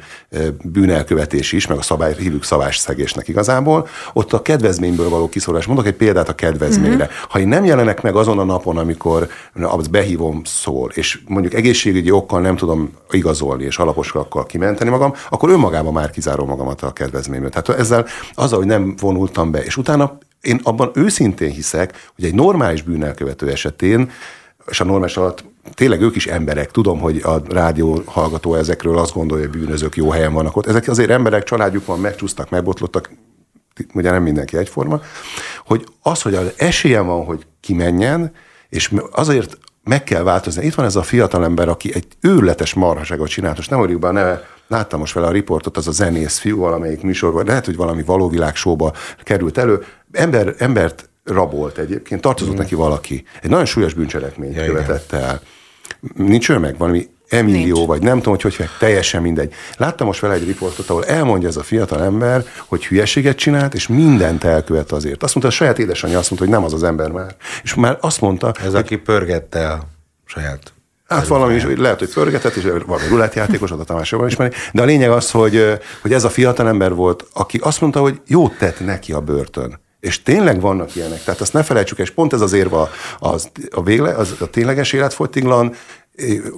[0.63, 5.65] bűnelkövetés is, meg a szabály, hívjuk szegésnek igazából, ott a kedvezményből való kiszorulás.
[5.65, 7.03] Mondok egy példát a kedvezményre.
[7.03, 7.29] Uh-huh.
[7.29, 9.27] Ha én nem jelenek meg azon a napon, amikor
[9.61, 15.49] az behívom szól, és mondjuk egészségügyi okkal nem tudom igazolni és alaposakkal kimenteni magam, akkor
[15.49, 17.49] önmagában már kizárom magamat a kedvezményből.
[17.49, 22.33] Tehát ezzel azzal, hogy nem vonultam be, és utána én abban őszintén hiszek, hogy egy
[22.33, 24.11] normális bűnelkövető esetén,
[24.67, 29.13] és a normális alatt tényleg ők is emberek, tudom, hogy a rádió hallgató ezekről azt
[29.13, 30.67] gondolja, hogy bűnözők jó helyen vannak ott.
[30.67, 33.09] Ezek azért emberek, családjuk van, megcsúsztak, megbotlottak,
[33.93, 35.01] ugye nem mindenki egyforma,
[35.65, 38.31] hogy az, hogy az esélye van, hogy kimenjen,
[38.69, 40.65] és azért meg kell változni.
[40.65, 44.07] Itt van ez a fiatal ember, aki egy őrületes marhaságot csinált, most nem mondjuk be
[44.07, 47.75] a neve, láttam most vele a riportot, az a zenész fiú valamelyik műsorban, lehet, hogy
[47.75, 48.55] valami valóvilág
[49.23, 52.57] került elő, ember, embert rabolt egyébként, tartozott mm.
[52.57, 53.23] neki valaki.
[53.41, 55.41] Egy nagyon súlyos bűncselekményt ja, követett el.
[56.15, 57.87] Nincs ő meg valami Emilio, Nincs.
[57.87, 59.53] vagy nem tudom, hogy hogy teljesen mindegy.
[59.77, 63.87] Láttam most vele egy riportot, ahol elmondja ez a fiatal ember, hogy hülyeséget csinált, és
[63.87, 65.23] mindent elkövet azért.
[65.23, 67.35] Azt mondta, a saját édesanyja azt mondta, hogy nem az az ember már.
[67.63, 68.53] És már azt mondta...
[68.57, 69.87] Ez hogy, aki pörgette a
[70.25, 70.73] saját
[71.07, 74.85] Hát valami is, lehet, hogy pörgetett, és valami rulettjátékos, a Tamás jobban ismeri, de a
[74.85, 78.85] lényeg az, hogy, hogy ez a fiatal ember volt, aki azt mondta, hogy jót tett
[78.85, 79.79] neki a börtön.
[80.01, 81.23] És tényleg vannak ilyenek.
[81.23, 84.93] Tehát azt ne felejtsük, és pont ez az érve az, a, végle, az, a tényleges
[84.93, 85.75] életfogytiglan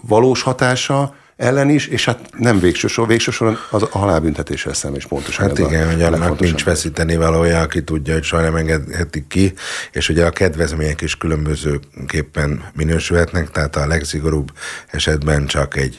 [0.07, 4.99] valós hatása ellen is, és hát nem végső sor, végső soron az a halálbüntetéssel szemben
[4.99, 5.47] is pontosan.
[5.47, 9.53] Hát igen, hogy annak nincs veszíteni valója, aki tudja, hogy soha nem engedhetik ki,
[9.91, 14.51] és ugye a kedvezmények is különbözőképpen minősülhetnek, tehát a legszigorúbb
[14.91, 15.97] esetben csak egy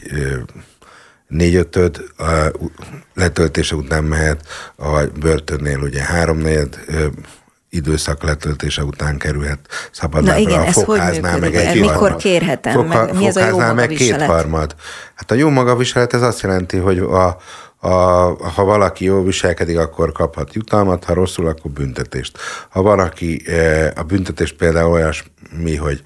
[1.28, 2.04] négy-ötöd
[3.14, 6.78] letöltése után mehet, a börtönnél ugye háromnegyed
[7.74, 9.58] időszak letöltése után kerülhet
[9.90, 10.60] szabadlábra.
[10.60, 12.72] a fogháznál meg egy Mikor kérhetem?
[12.72, 14.74] Fogha, meg, mi ez a jó meg kétharmad.
[15.14, 17.36] Hát a jó magaviselet ez azt jelenti, hogy a,
[17.84, 22.38] a, ha valaki jól viselkedik, akkor kaphat jutalmat, ha rosszul, akkor büntetést.
[22.68, 26.02] Ha valaki, e, a büntetés például olyasmi, hogy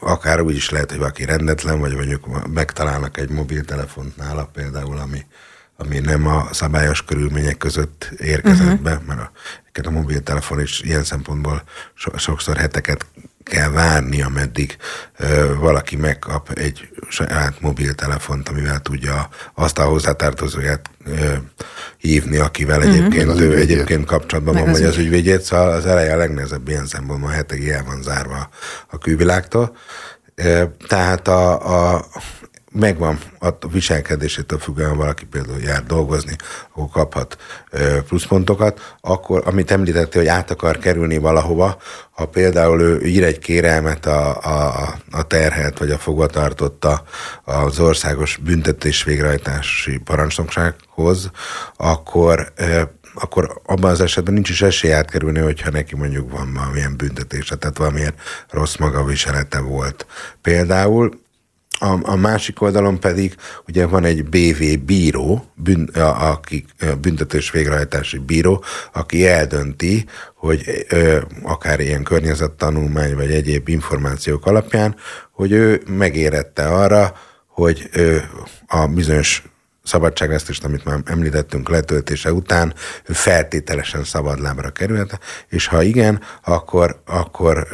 [0.00, 5.26] akár úgy is lehet, hogy valaki rendetlen, vagy mondjuk megtalálnak egy mobiltelefont nála például, ami
[5.76, 8.80] ami nem a szabályos körülmények között érkezett uh-huh.
[8.80, 9.30] be, mert a,
[9.82, 11.62] a mobiltelefon is ilyen szempontból
[11.94, 13.06] so, sokszor heteket
[13.50, 14.76] kell várni, ameddig
[15.18, 21.32] ö, valaki megkap egy saját mobiltelefont, amivel tudja azt a hozzátartozóját ö,
[21.98, 22.94] hívni, akivel uh-huh.
[22.94, 26.86] egyébként ő egyébként kapcsolatban Meg van, vagy az ügyvédjét, szóval az eleje a legnehezebb ilyen
[26.86, 28.48] szempontból, a hetekig el van zárva
[28.90, 29.76] a külvilágtól.
[30.88, 32.06] Tehát a, a
[32.72, 36.36] megvan a viselkedésétől függően valaki például jár dolgozni,
[36.72, 37.36] akkor kaphat
[38.08, 41.78] pluszpontokat, akkor, amit említette, hogy át akar kerülni valahova,
[42.10, 47.02] ha például ő ír egy kérelmet a, a, a terhet, vagy a fogvatartotta
[47.44, 51.30] az országos büntetés végrehajtási parancsnoksághoz,
[51.76, 52.52] akkor
[53.14, 57.78] akkor abban az esetben nincs is esély átkerülni, hogyha neki mondjuk van valamilyen büntetése, tehát
[57.78, 58.14] valamilyen
[58.50, 60.06] rossz magaviselete volt.
[60.42, 61.20] Például
[61.80, 63.34] a, a másik oldalon pedig
[63.68, 66.64] ugye van egy BV bíró, bűn, a, aki
[67.00, 74.96] büntetős végrehajtási bíró, aki eldönti, hogy ö, akár ilyen környezettanulmány vagy egyéb információk alapján,
[75.32, 77.12] hogy ő megérette arra,
[77.46, 78.16] hogy ö,
[78.66, 79.42] a bizonyos
[79.82, 87.68] szabadságvesztést, amit már említettünk letöltése után, ő feltételesen szabadlábra kerülhet, és ha igen, akkor, akkor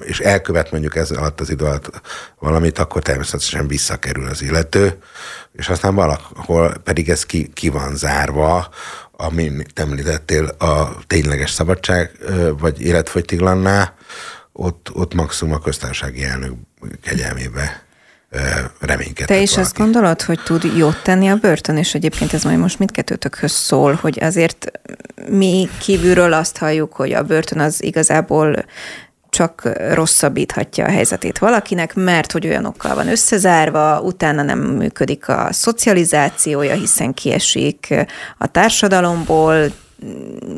[0.00, 2.00] és elkövet mondjuk ez alatt az idő alatt
[2.38, 4.98] valamit, akkor természetesen visszakerül az illető,
[5.52, 8.68] és aztán valahol pedig ez ki, ki van zárva,
[9.12, 12.10] ami te említettél, a tényleges szabadság,
[12.58, 13.94] vagy életfogytiglanná,
[14.52, 16.52] ott, ott maximum a köztársasági elnök
[17.02, 17.88] kegyelmébe
[18.80, 19.60] reménykedhet Te is valaki.
[19.60, 23.98] azt gondolod, hogy tud jót tenni a börtön, és egyébként ez majd most mindkettőtökhöz szól,
[24.00, 24.70] hogy azért
[25.28, 28.64] mi kívülről azt halljuk, hogy a börtön az igazából
[29.30, 36.74] csak rosszabbíthatja a helyzetét valakinek, mert hogy olyanokkal van összezárva, utána nem működik a szocializációja,
[36.74, 37.94] hiszen kiesik
[38.38, 39.72] a társadalomból,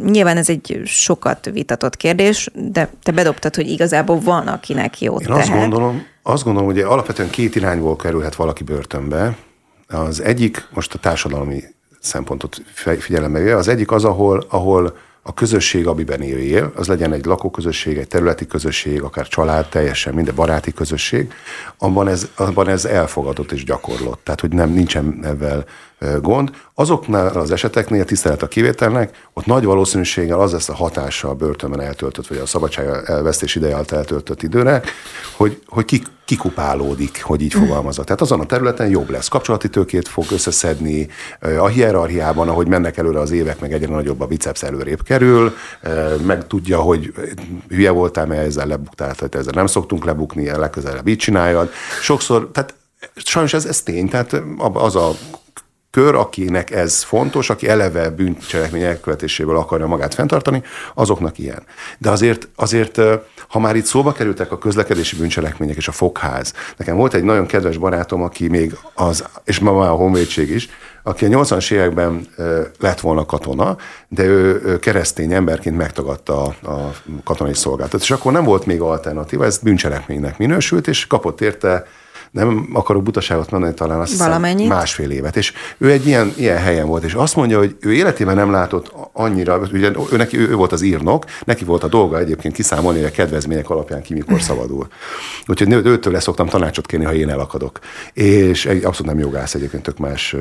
[0.04, 5.26] Nyilván ez egy sokat vitatott kérdés, de te bedobtad, hogy igazából van, akinek jót Én
[5.26, 5.42] tehet.
[5.42, 9.36] azt gondolom, azt gondolom, hogy alapvetően két irányból kerülhet valaki börtönbe.
[9.88, 11.62] Az egyik, most a társadalmi
[12.00, 12.62] szempontot
[12.98, 17.98] figyelembe véve, az egyik az, ahol, ahol a közösség, amiben él, az legyen egy lakóközösség,
[17.98, 21.32] egy területi közösség, akár család, teljesen minden baráti közösség,
[21.78, 24.20] abban ez, abban ez elfogadott és gyakorlott.
[24.24, 25.64] Tehát, hogy nem nincsen ebben
[26.20, 26.50] gond.
[26.74, 31.80] Azoknál az eseteknél, tisztelet a kivételnek, ott nagy valószínűséggel az lesz a hatása a börtönben
[31.80, 34.82] eltöltött, vagy a szabadság elvesztés ideje alatt eltöltött időre,
[35.36, 38.04] hogy, hogy ki, kikupálódik, hogy így fogalmazza.
[38.04, 39.28] Tehát azon a területen jobb lesz.
[39.28, 41.08] Kapcsolati tőkét fog összeszedni,
[41.58, 45.54] a hierarchiában, ahogy mennek előre az évek, meg egyre nagyobb a biceps előrébb kerül,
[46.26, 47.12] meg tudja, hogy
[47.68, 51.70] hülye voltál, mert ezzel lebuktál, tehát ezzel nem szoktunk lebukni, legközelebb így csináljad.
[52.00, 52.74] Sokszor, tehát
[53.14, 55.12] sajnos ez, ez tény, tehát az a
[55.92, 60.62] kör, akinek ez fontos, aki eleve bűncselekmény elkövetéséből akarja magát fenntartani,
[60.94, 61.62] azoknak ilyen.
[61.98, 63.00] De azért, azért,
[63.48, 67.46] ha már itt szóba kerültek a közlekedési bűncselekmények és a fogház, nekem volt egy nagyon
[67.46, 70.68] kedves barátom, aki még az, és ma már a honvédség is,
[71.02, 72.26] aki a 80-as években
[72.78, 73.76] lett volna katona,
[74.08, 78.10] de ő keresztény emberként megtagadta a, katonai szolgáltatást.
[78.10, 81.86] És akkor nem volt még alternatíva, ez bűncselekménynek minősült, és kapott érte
[82.32, 84.26] nem akarok butaságot mondani, talán azt hiszem
[84.68, 85.36] másfél évet.
[85.36, 88.92] És ő egy ilyen, ilyen helyen volt, és azt mondja, hogy ő életében nem látott
[89.12, 92.98] annyira, ugye ő, neki, ő, ő volt az írnok, neki volt a dolga egyébként kiszámolni,
[92.98, 94.86] hogy a kedvezmények alapján ki mikor szabadul.
[95.46, 97.78] Úgyhogy őtől szoktam tanácsot kérni, ha én elakadok.
[98.12, 100.36] És egy abszolút nem jogász egyébként, tök más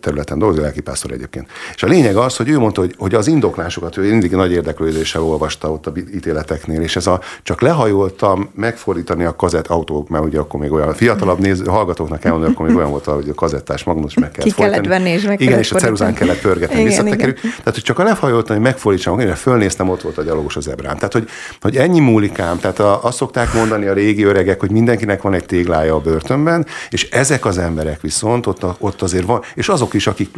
[0.00, 1.48] területen dolgozik, lelkipásztor egyébként.
[1.74, 5.22] És a lényeg az, hogy ő mondta, hogy, hogy az indoklásokat ő mindig nagy érdeklődéssel
[5.22, 10.38] olvasta ott a ítéleteknél, és ez a csak lehajoltam megfordítani a kazett autók, mert ugye
[10.38, 13.84] akkor még olyan fiatal fiatalabb néző, hallgatóknak elmondani, akkor még olyan volt, hogy a kazettás
[13.84, 17.34] magnus meg kellett Ki kellett venni, és meg Igen, és a ceruzán kellett pörgetni, visszatekerül.
[17.34, 20.94] Tehát, hogy csak a lefajoltam, hogy megfordítsam, hogy fölnéztem, ott volt a gyalogos az ebrán.
[20.94, 21.28] Tehát, hogy,
[21.60, 22.58] hogy ennyi múlikám.
[22.58, 26.66] Tehát a, azt szokták mondani a régi öregek, hogy mindenkinek van egy téglája a börtönben,
[26.90, 30.28] és ezek az emberek viszont ott, ott azért van, és azok is, akik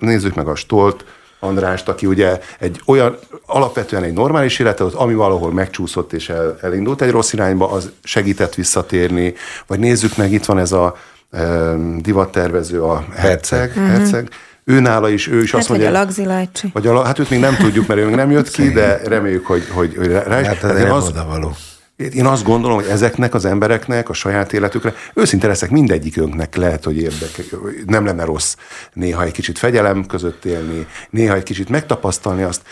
[0.00, 1.04] nézzük meg a stolt,
[1.40, 7.02] Andrást, aki ugye egy olyan, alapvetően egy normális életet, ami valahol megcsúszott és el, elindult
[7.02, 9.34] egy rossz irányba, az segített visszatérni,
[9.66, 10.96] vagy nézzük meg, itt van ez a
[11.30, 13.86] e, divattervező, a herceg, uh-huh.
[13.86, 14.28] herceg,
[14.64, 15.88] ő nála is, ő is hát, azt mondja.
[15.88, 16.70] A lagzilajcsi.
[16.72, 19.46] Vagy a, hát őt még nem tudjuk, mert ő még nem jött ki, de reméljük,
[19.46, 20.46] hogy, hogy, hogy rá is.
[20.46, 21.54] Hát, az, való.
[21.98, 26.96] Én azt gondolom, hogy ezeknek az embereknek a saját életükre, őszinte leszek, mindegyikünknek lehet, hogy
[26.96, 27.54] érdek,
[27.86, 28.56] nem lenne rossz
[28.92, 32.62] néha egy kicsit fegyelem között élni, néha egy kicsit megtapasztalni azt,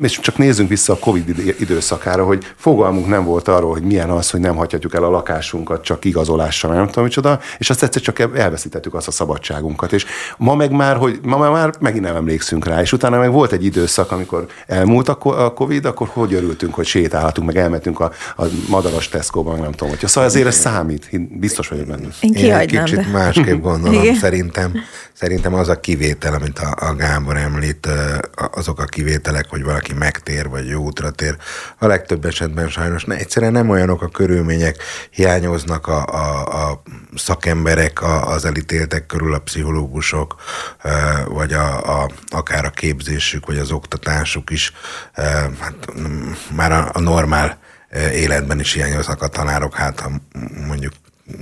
[0.00, 4.30] és csak nézzünk vissza a Covid időszakára, hogy fogalmunk nem volt arról, hogy milyen az,
[4.30, 8.18] hogy nem hagyhatjuk el a lakásunkat csak igazolással, nem tudom micsoda, és azt egyszer csak
[8.18, 9.92] elveszítettük azt a szabadságunkat.
[9.92, 10.04] És
[10.36, 13.64] ma meg már, hogy ma már megint nem emlékszünk rá, és utána meg volt egy
[13.64, 19.08] időszak, amikor elmúlt a Covid, akkor hogy örültünk, hogy sétálhatunk, meg elmentünk a, a madaras
[19.08, 20.08] Tesco-ban, nem tudom, hogyha.
[20.08, 22.08] Szóval ezért ez számít, biztos vagyok benne.
[22.20, 23.10] Én, Én egy kicsit de.
[23.12, 24.02] másképp gondolom.
[24.02, 24.14] Igen.
[24.14, 24.72] Szerintem,
[25.12, 27.88] szerintem az a kivétel, amit a, a Gábor említ,
[28.52, 31.36] azok a kivételek, hogy valaki megtér, vagy jó útra tér.
[31.78, 34.76] A legtöbb esetben sajnos ne, egyszerűen nem olyanok a körülmények,
[35.10, 36.82] hiányoznak a, a, a
[37.14, 40.34] szakemberek a, az elítéltek körül, a pszichológusok,
[41.28, 44.72] vagy a, a, akár a képzésük, vagy az oktatásuk is,
[45.58, 45.74] hát
[46.56, 47.58] már a, a normál
[48.12, 50.10] életben is hiányoznak a tanárok, hát ha
[50.66, 50.92] mondjuk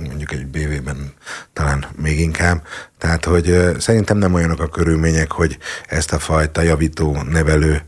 [0.07, 1.13] mondjuk egy BV-ben
[1.53, 2.67] talán még inkább.
[2.97, 7.81] Tehát, hogy szerintem nem olyanok a körülmények, hogy ezt a fajta javító, nevelő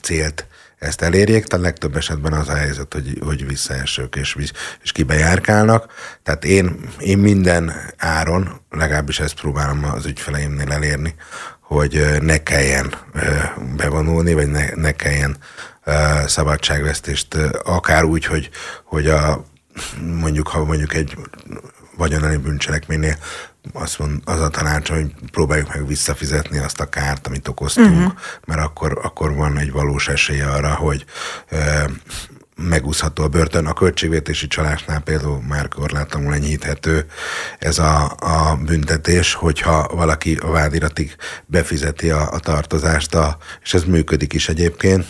[0.00, 0.46] célt
[0.78, 4.36] ezt elérjék, tehát legtöbb esetben az a helyzet, hogy, hogy visszaesők és,
[4.82, 5.92] és kibejárkálnak.
[6.22, 11.14] Tehát én, én minden áron, legalábbis ezt próbálom az ügyfeleimnél elérni,
[11.60, 12.94] hogy ne kelljen
[13.76, 15.36] bevonulni, vagy ne, ne kelljen
[16.26, 18.50] szabadságvesztést, akár úgy, hogy,
[18.84, 19.44] hogy a,
[20.00, 21.16] mondjuk, ha mondjuk egy
[21.96, 23.16] vagyoneli bűncselekménynél
[23.72, 28.12] azt mond, az a tanács, hogy próbáljuk meg visszafizetni azt a kárt, amit okoztunk, uh-huh.
[28.46, 31.04] mert akkor, akkor van egy valós esélye arra, hogy
[32.68, 33.66] megúszható a börtön.
[33.66, 37.06] A költségvetési csalásnál például már korlátlanul enyhíthető
[37.58, 43.84] ez a, a büntetés, hogyha valaki a vádiratig befizeti a, a tartozást, a, és ez
[43.84, 45.06] működik is egyébként.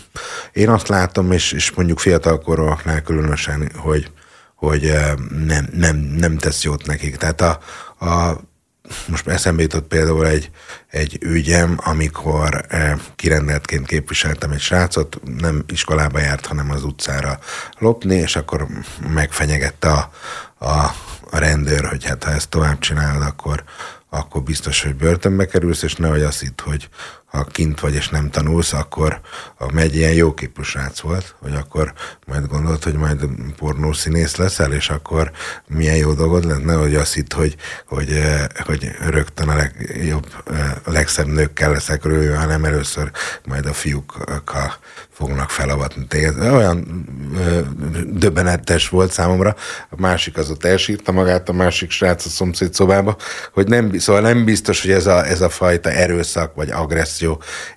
[0.53, 4.11] Én azt látom, és, és mondjuk fiatalkorúaknál különösen, hogy,
[4.55, 4.93] hogy
[5.45, 7.15] nem, nem, nem tesz jót nekik.
[7.15, 7.59] Tehát a,
[8.05, 8.39] a
[9.07, 10.49] most eszembe jutott például egy,
[10.87, 17.39] egy ügyem, amikor eh, kirendeltként képviseltem egy srácot, nem iskolába járt, hanem az utcára
[17.77, 18.67] lopni, és akkor
[19.13, 20.11] megfenyegette a,
[20.57, 20.95] a,
[21.29, 23.63] a rendőr, hogy hát ha ezt tovább csinálod, akkor,
[24.09, 26.89] akkor biztos, hogy börtönbe kerülsz, és nehogy azt hitt, hogy
[27.31, 29.19] ha kint vagy és nem tanulsz, akkor
[29.57, 31.93] a megy ilyen jóképű srác volt, hogy akkor
[32.25, 33.25] majd gondolt, hogy majd
[33.57, 35.31] pornószínész leszel, és akkor
[35.67, 37.55] milyen jó dolgod lenne, hogy azt hitt, hogy,
[37.87, 43.11] hogy, eh, hogy rögtön a legjobb, eh, a legszebb nőkkel leszek rőjön, hanem először
[43.45, 44.77] majd a fiúkkal
[45.21, 46.39] fognak felavatni téged.
[46.39, 47.05] Olyan
[47.37, 47.59] ö,
[48.05, 49.55] döbbenetes volt számomra.
[49.89, 53.15] A másik az ott elsírta magát, a másik srác a szomszéd szobába,
[53.53, 57.20] hogy nem, szóval nem biztos, hogy ez a, ez a fajta erőszak vagy agresszió,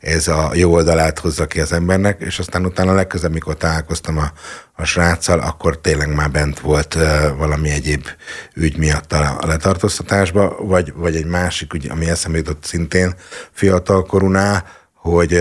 [0.00, 4.32] ez a jó oldalát hozza ki az embernek, és aztán utána legközelebb, mikor találkoztam a,
[4.72, 6.98] a sráccal, akkor tényleg már bent volt
[7.36, 8.06] valami egyéb
[8.54, 13.14] ügy miatt a, letartóztatásba, vagy, vagy egy másik ügy, ami eszembe jutott szintén
[13.52, 14.64] fiatalkorúnál,
[14.94, 15.32] hogy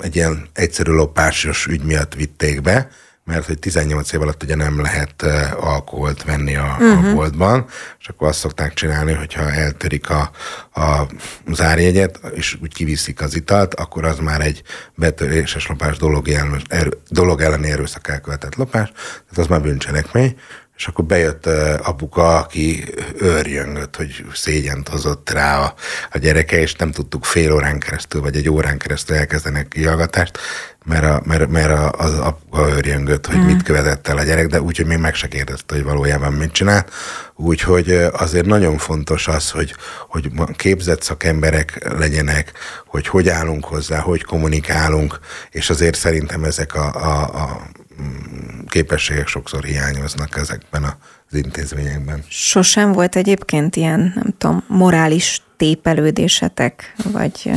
[0.00, 2.88] egy ilyen egyszerű lopásos ügy miatt vitték be,
[3.24, 5.22] mert hogy 18 év alatt ugye nem lehet
[5.56, 6.98] alkoholt venni a, uh-huh.
[6.98, 7.14] a mhm.
[7.14, 7.66] boltban,
[7.98, 10.30] és akkor azt szokták csinálni, hogyha eltörik a,
[10.74, 11.06] a
[11.52, 14.62] zárjegyet, és úgy kiviszik az italt, akkor az már egy
[14.94, 20.36] betöréses lopás dolog, ellen, erő, dolog elleni erőszak elkövetett lopás, tehát az már bűncselekmény,
[20.76, 21.46] és akkor bejött
[21.82, 22.84] apuka, aki
[23.18, 25.74] őrjöngött, hogy szégyent hozott rá a,
[26.10, 30.38] a gyereke, és nem tudtuk fél órán keresztül, vagy egy órán keresztül elkezdeni a kihallgatást,
[30.84, 33.44] mert, a, mert, mert az apuka őrjöngött, hogy mm.
[33.44, 36.92] mit követett el a gyerek, de úgyhogy még meg se kérdezte, hogy valójában mit csinált.
[37.34, 39.74] Úgyhogy azért nagyon fontos az, hogy,
[40.08, 42.52] hogy képzett szakemberek legyenek,
[42.86, 45.18] hogy hogy állunk hozzá, hogy kommunikálunk,
[45.50, 47.62] és azért szerintem ezek a, a, a
[48.72, 52.24] képességek sokszor hiányoznak ezekben az intézményekben.
[52.28, 57.50] Sosem volt egyébként ilyen, nem tudom, morális tépelődésetek, vagy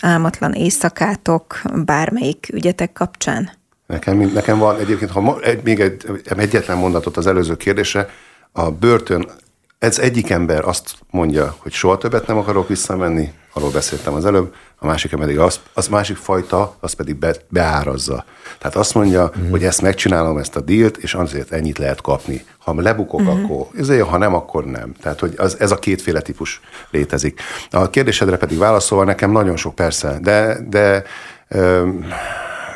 [0.00, 3.50] álmatlan éjszakátok bármelyik ügyetek kapcsán?
[3.86, 8.08] Nekem, nekem van egyébként, ha egy, még egy, egyetlen mondatot az előző kérdésre,
[8.52, 9.30] a börtön,
[9.78, 14.54] ez egyik ember azt mondja, hogy soha többet nem akarok visszamenni, arról beszéltem az előbb,
[14.78, 18.24] a másik pedig az, az másik fajta, az pedig be, beárazza.
[18.58, 19.50] Tehát azt mondja, uh-huh.
[19.50, 22.44] hogy ezt megcsinálom, ezt a dílt, és azért ennyit lehet kapni.
[22.58, 23.44] Ha lebukok, uh-huh.
[23.44, 24.92] akkor ezért, ha nem, akkor nem.
[25.00, 26.60] Tehát, hogy az, ez a kétféle típus
[26.90, 27.40] létezik.
[27.70, 31.04] A kérdésedre pedig válaszolva, nekem nagyon sok persze, de, de,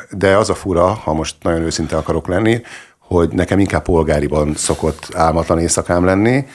[0.09, 2.61] de az a fura, ha most nagyon őszinte akarok lenni,
[2.99, 6.45] hogy nekem inkább polgáriban szokott álmatlan éjszakám lenni,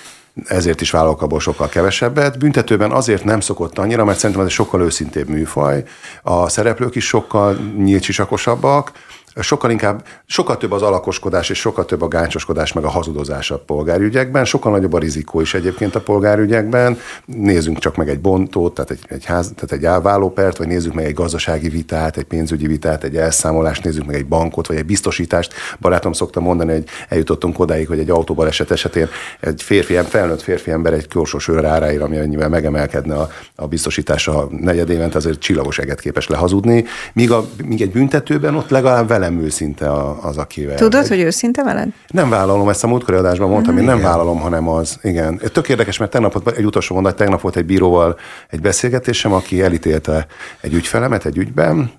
[0.47, 2.39] ezért is vállalok abból sokkal kevesebbet.
[2.39, 5.85] Büntetőben azért nem szokott annyira, mert szerintem ez egy sokkal őszintébb műfaj.
[6.23, 8.93] A szereplők is sokkal nyílcsisakosabbak,
[9.43, 13.59] sokkal inkább, sokkal több az alakoskodás, és sokkal több a gáncsoskodás, meg a hazudozás a
[13.59, 16.99] polgárügyekben, sokkal nagyobb a rizikó is egyébként a polgárügyekben.
[17.25, 21.05] Nézzünk csak meg egy bontót, tehát egy, egy, ház, tehát egy elvállópert, vagy nézzük meg
[21.05, 25.53] egy gazdasági vitát, egy pénzügyi vitát, egy elszámolást, nézzük meg egy bankot, vagy egy biztosítást.
[25.81, 29.09] Barátom szokta mondani, hogy eljutottunk odáig, hogy egy autóbaleset esetén
[29.41, 34.49] egy férfi, felnőtt férfi ember egy korsós őre áráír, ami annyivel megemelkedne a, a biztosítása
[34.51, 39.28] negyed évente, azért csillagos eget képes lehazudni, míg, a, míg egy büntetőben ott legalább vele
[39.29, 40.77] velem őszinte az, akivel.
[40.77, 41.09] Tudod, egy...
[41.09, 41.89] hogy őszinte veled?
[42.09, 44.09] Nem vállalom, ezt a múltkori adásban mondtam, mm, én nem igen.
[44.09, 44.99] vállalom, hanem az.
[45.03, 45.41] Igen.
[45.53, 48.19] Tök érdekes, mert tegnap egy utolsó mondat, tegnap volt egy bíróval
[48.49, 50.27] egy beszélgetésem, aki elítélte
[50.61, 51.91] egy ügyfelemet egy ügyben,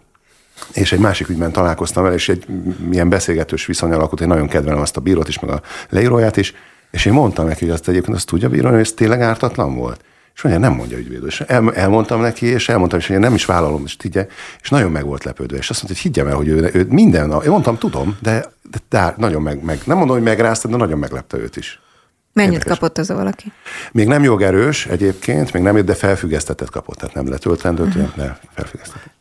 [0.74, 2.46] és egy másik ügyben találkoztam vele, és egy
[2.88, 6.54] milyen beszélgetős viszony alakult, én nagyon kedvelem azt a bírót is, meg a leíróját is,
[6.92, 10.02] és én mondtam neki, hogy azt egyébként azt tudja bírni, hogy ez tényleg ártatlan volt.
[10.36, 11.26] És mondja, nem mondja ügyvédő.
[11.26, 14.28] És el, elmondtam neki, és elmondtam, hogy én nem is vállalom, és, higgye,
[14.62, 15.58] és nagyon meg volt lepődve.
[15.58, 18.78] És azt mondta, hogy higgyem el, hogy ő, ő minden, én mondtam, tudom, de, de,
[18.90, 21.80] de nagyon meg, meg, nem mondom, hogy megrázta, de nagyon meglepte őt is.
[22.34, 22.78] Mennyit Érdekes.
[22.78, 23.52] kapott az a valaki?
[23.92, 28.16] Még nem jogerős egyébként, még nem, de felfüggesztetett kapott, tehát nem letöltendőt, uh-huh.
[28.16, 29.18] de felfüggesztetett.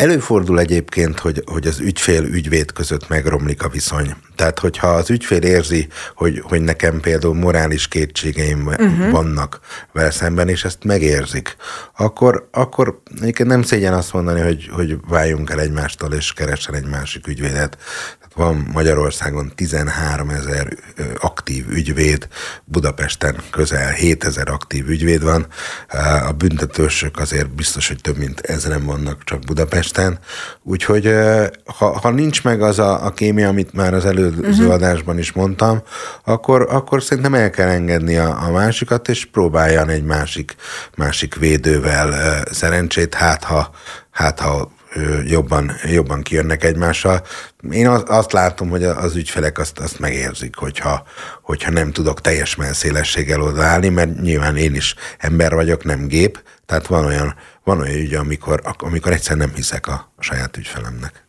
[0.00, 4.14] Előfordul egyébként, hogy, hogy az ügyfél-ügyvéd között megromlik a viszony.
[4.36, 9.10] Tehát, hogyha az ügyfél érzi, hogy, hogy nekem például morális kétségeim uh-huh.
[9.10, 9.60] vannak
[9.92, 11.56] vele szemben, és ezt megérzik,
[11.96, 13.02] akkor, akkor
[13.36, 17.78] nem szégyen azt mondani, hogy, hogy váljunk el egymástól, és keressen egy másik ügyvédet
[18.34, 20.76] van Magyarországon 13 ezer
[21.18, 22.28] aktív ügyvéd,
[22.64, 25.46] Budapesten közel 7 ezer aktív ügyvéd van,
[26.28, 29.89] a büntetősök azért biztos, hogy több mint ezeren vannak csak Budapesten,
[30.62, 31.14] úgyhogy
[31.78, 34.72] ha, ha nincs meg az a, a kémia, amit már az előző uh-huh.
[34.72, 35.82] adásban is mondtam,
[36.24, 40.54] akkor, akkor szerintem el kell engedni a, a másikat, és próbáljan egy másik,
[40.96, 43.70] másik védővel szerencsét, hát ha,
[44.10, 44.70] hát ha
[45.24, 47.22] jobban, jobban kijönnek egymással.
[47.70, 51.02] Én azt látom, hogy az ügyfelek azt, azt megérzik, hogyha,
[51.42, 56.86] hogyha nem tudok teljes melszélességgel odaállni, mert nyilván én is ember vagyok, nem gép, tehát
[56.86, 57.34] van olyan,
[57.64, 61.24] van olyan ügy, amikor, amikor egyszer nem hiszek a, saját ügyfelemnek.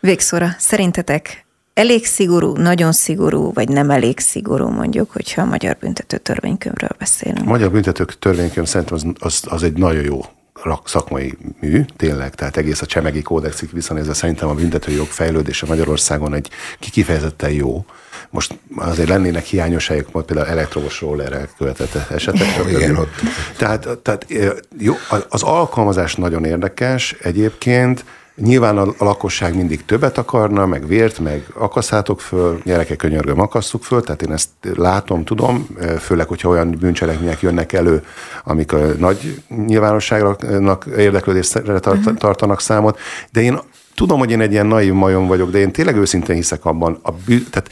[0.00, 6.16] Végszóra, szerintetek elég szigorú, nagyon szigorú, vagy nem elég szigorú mondjuk, hogyha a Magyar Büntető
[6.16, 7.46] Törvénykönyvről beszélünk?
[7.46, 10.20] A Magyar Büntető Törvénykönyv szerintem az, az, az egy nagyon jó
[10.84, 16.50] szakmai mű, tényleg, tehát egész a Csemegi kódexig visszanézve szerintem a büntetőjog fejlődése Magyarországon egy
[16.78, 17.84] kifejezetten jó.
[18.36, 22.48] Most azért lennének hiányosságok, majd például elektromos rollerrel követett esetek.
[22.68, 23.10] Igen, ott.
[23.56, 24.26] Tehát, tehát
[24.78, 24.94] jó,
[25.28, 28.04] az alkalmazás nagyon érdekes egyébként,
[28.42, 34.00] Nyilván a, lakosság mindig többet akarna, meg vért, meg akasszátok föl, gyerekek könyörgöm, akasszuk föl,
[34.00, 35.66] tehát én ezt látom, tudom,
[35.98, 38.04] főleg, hogyha olyan bűncselekmények jönnek elő,
[38.44, 42.14] amik a nagy nyilvánosságnak érdeklődésre uh-huh.
[42.14, 42.98] tartanak számot,
[43.32, 43.58] de én
[43.96, 47.12] tudom, hogy én egy ilyen naív majom vagyok, de én tényleg őszintén hiszek abban, a
[47.26, 47.70] bű, tehát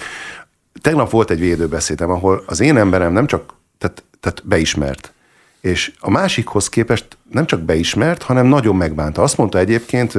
[0.80, 5.12] tegnap volt egy védőbeszédem, ahol az én emberem nem csak tehát, tehát beismert,
[5.60, 9.22] és a másikhoz képest nem csak beismert, hanem nagyon megbánta.
[9.22, 10.18] Azt mondta egyébként,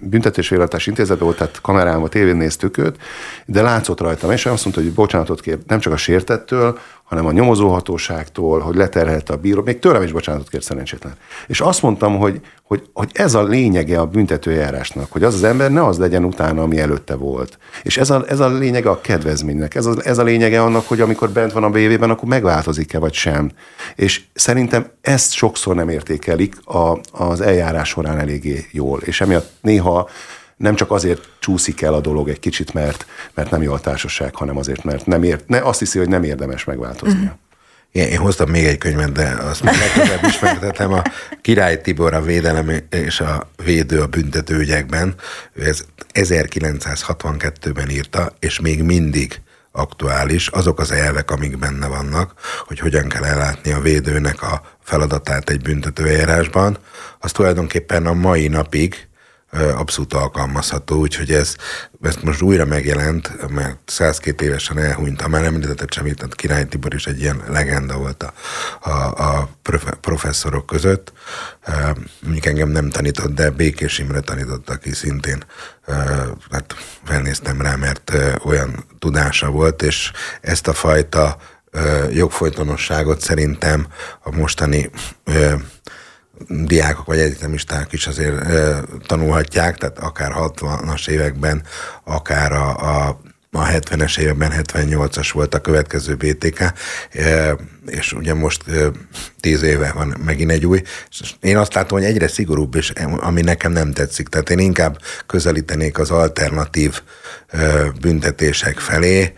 [0.00, 2.98] büntetésvéletes intézetben volt, tehát kamerán volt, tévén néztük őt,
[3.46, 7.32] de látszott rajtam, és azt mondta, hogy bocsánatot kér nem csak a sértettől, hanem a
[7.32, 11.14] nyomozóhatóságtól, hogy leterhelte a bíró, még tőlem is bocsánatot kért szerencsétlen.
[11.46, 15.70] És azt mondtam, hogy, hogy, hogy ez a lényege a büntetőjárásnak, hogy az az ember
[15.70, 17.58] ne az legyen utána, ami előtte volt.
[17.82, 21.00] És ez a, ez a lényege a kedvezménynek, ez a, ez a lényege annak, hogy
[21.00, 23.50] amikor bent van a BV-ben, akkor megváltozik-e vagy sem.
[23.94, 29.00] És szerintem ezt sokszor nem értékelik a, az eljárás során eléggé jól.
[29.04, 30.08] És emiatt néha
[30.56, 34.34] nem csak azért csúszik el a dolog egy kicsit, mert, mert nem jó a társaság,
[34.34, 37.28] hanem azért, mert nem ért, ne, azt hiszi, hogy nem érdemes megváltoznia.
[37.28, 37.44] Mm.
[37.92, 40.92] Én, én hoztam még egy könyvet, de azt még legközelebb ismertetem.
[40.92, 41.02] A
[41.42, 45.14] Király Tibor a védelem és a védő a büntető ügyekben.
[45.52, 45.84] Ő ez
[46.14, 49.40] 1962-ben írta, és még mindig
[49.72, 52.32] aktuális, azok az elvek, amik benne vannak,
[52.66, 56.78] hogy hogyan kell ellátni a védőnek a feladatát egy büntetőeljárásban,
[57.18, 59.08] az tulajdonképpen a mai napig
[59.50, 61.56] abszolút alkalmazható, úgyhogy ez,
[62.02, 67.06] ezt most újra megjelent, mert 102 évesen elhunyt, már említetted semmit, tehát Király Tibor is
[67.06, 68.32] egy ilyen legenda volt a,
[68.90, 69.48] a, a
[70.00, 71.12] professzorok között.
[72.20, 75.44] Mondjuk engem nem tanított, de Békés Imre tanított, aki szintén
[76.50, 76.74] hát
[77.04, 78.12] felnéztem rá, mert
[78.44, 81.36] olyan tudása volt, és ezt a fajta
[82.10, 83.86] jogfolytonosságot szerintem
[84.22, 84.90] a mostani
[86.48, 91.62] diákok vagy egyetemisták is azért e, tanulhatják, tehát akár 60-as években,
[92.04, 93.20] akár a, a
[93.56, 96.72] a 70-es években 78-as volt a következő BTK,
[97.86, 98.64] és ugye most
[99.40, 100.82] 10 éve van megint egy új.
[101.40, 104.28] Én azt látom, hogy egyre szigorúbb, és ami nekem nem tetszik.
[104.28, 107.02] Tehát én inkább közelítenék az alternatív
[108.00, 109.34] büntetések felé,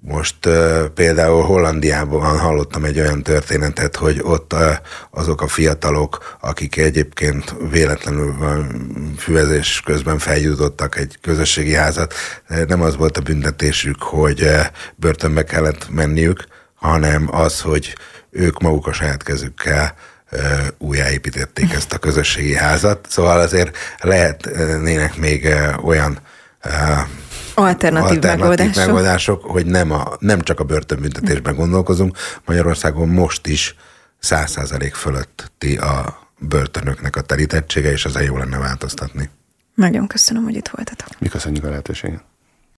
[0.00, 0.48] most
[0.94, 4.54] például Hollandiában hallottam egy olyan történetet, hogy ott
[5.10, 8.34] azok a fiatalok, akik egyébként véletlenül
[9.18, 12.14] füvezés közben feljutottak egy közösségi házat,
[12.66, 14.50] nem az volt a büntetésük, hogy
[14.96, 16.44] börtönbe kellett menniük,
[16.74, 17.96] hanem az, hogy
[18.30, 19.94] ők maguk a saját kezükkel
[20.78, 23.06] újjáépítették ezt a közösségi házat.
[23.08, 25.48] Szóval azért lehetnének még
[25.84, 26.18] olyan
[27.60, 28.86] alternatív, alternatív megoldások.
[28.86, 32.16] megoldások, hogy nem, a, nem csak a börtönbüntetésben gondolkozunk.
[32.44, 33.74] Magyarországon most is
[34.18, 39.30] száz százalék fölötti a börtönöknek a terítettsége, és az jó lenne változtatni.
[39.74, 41.08] Nagyon köszönöm, hogy itt voltatok.
[41.18, 42.22] Mi köszönjük a lehetőséget.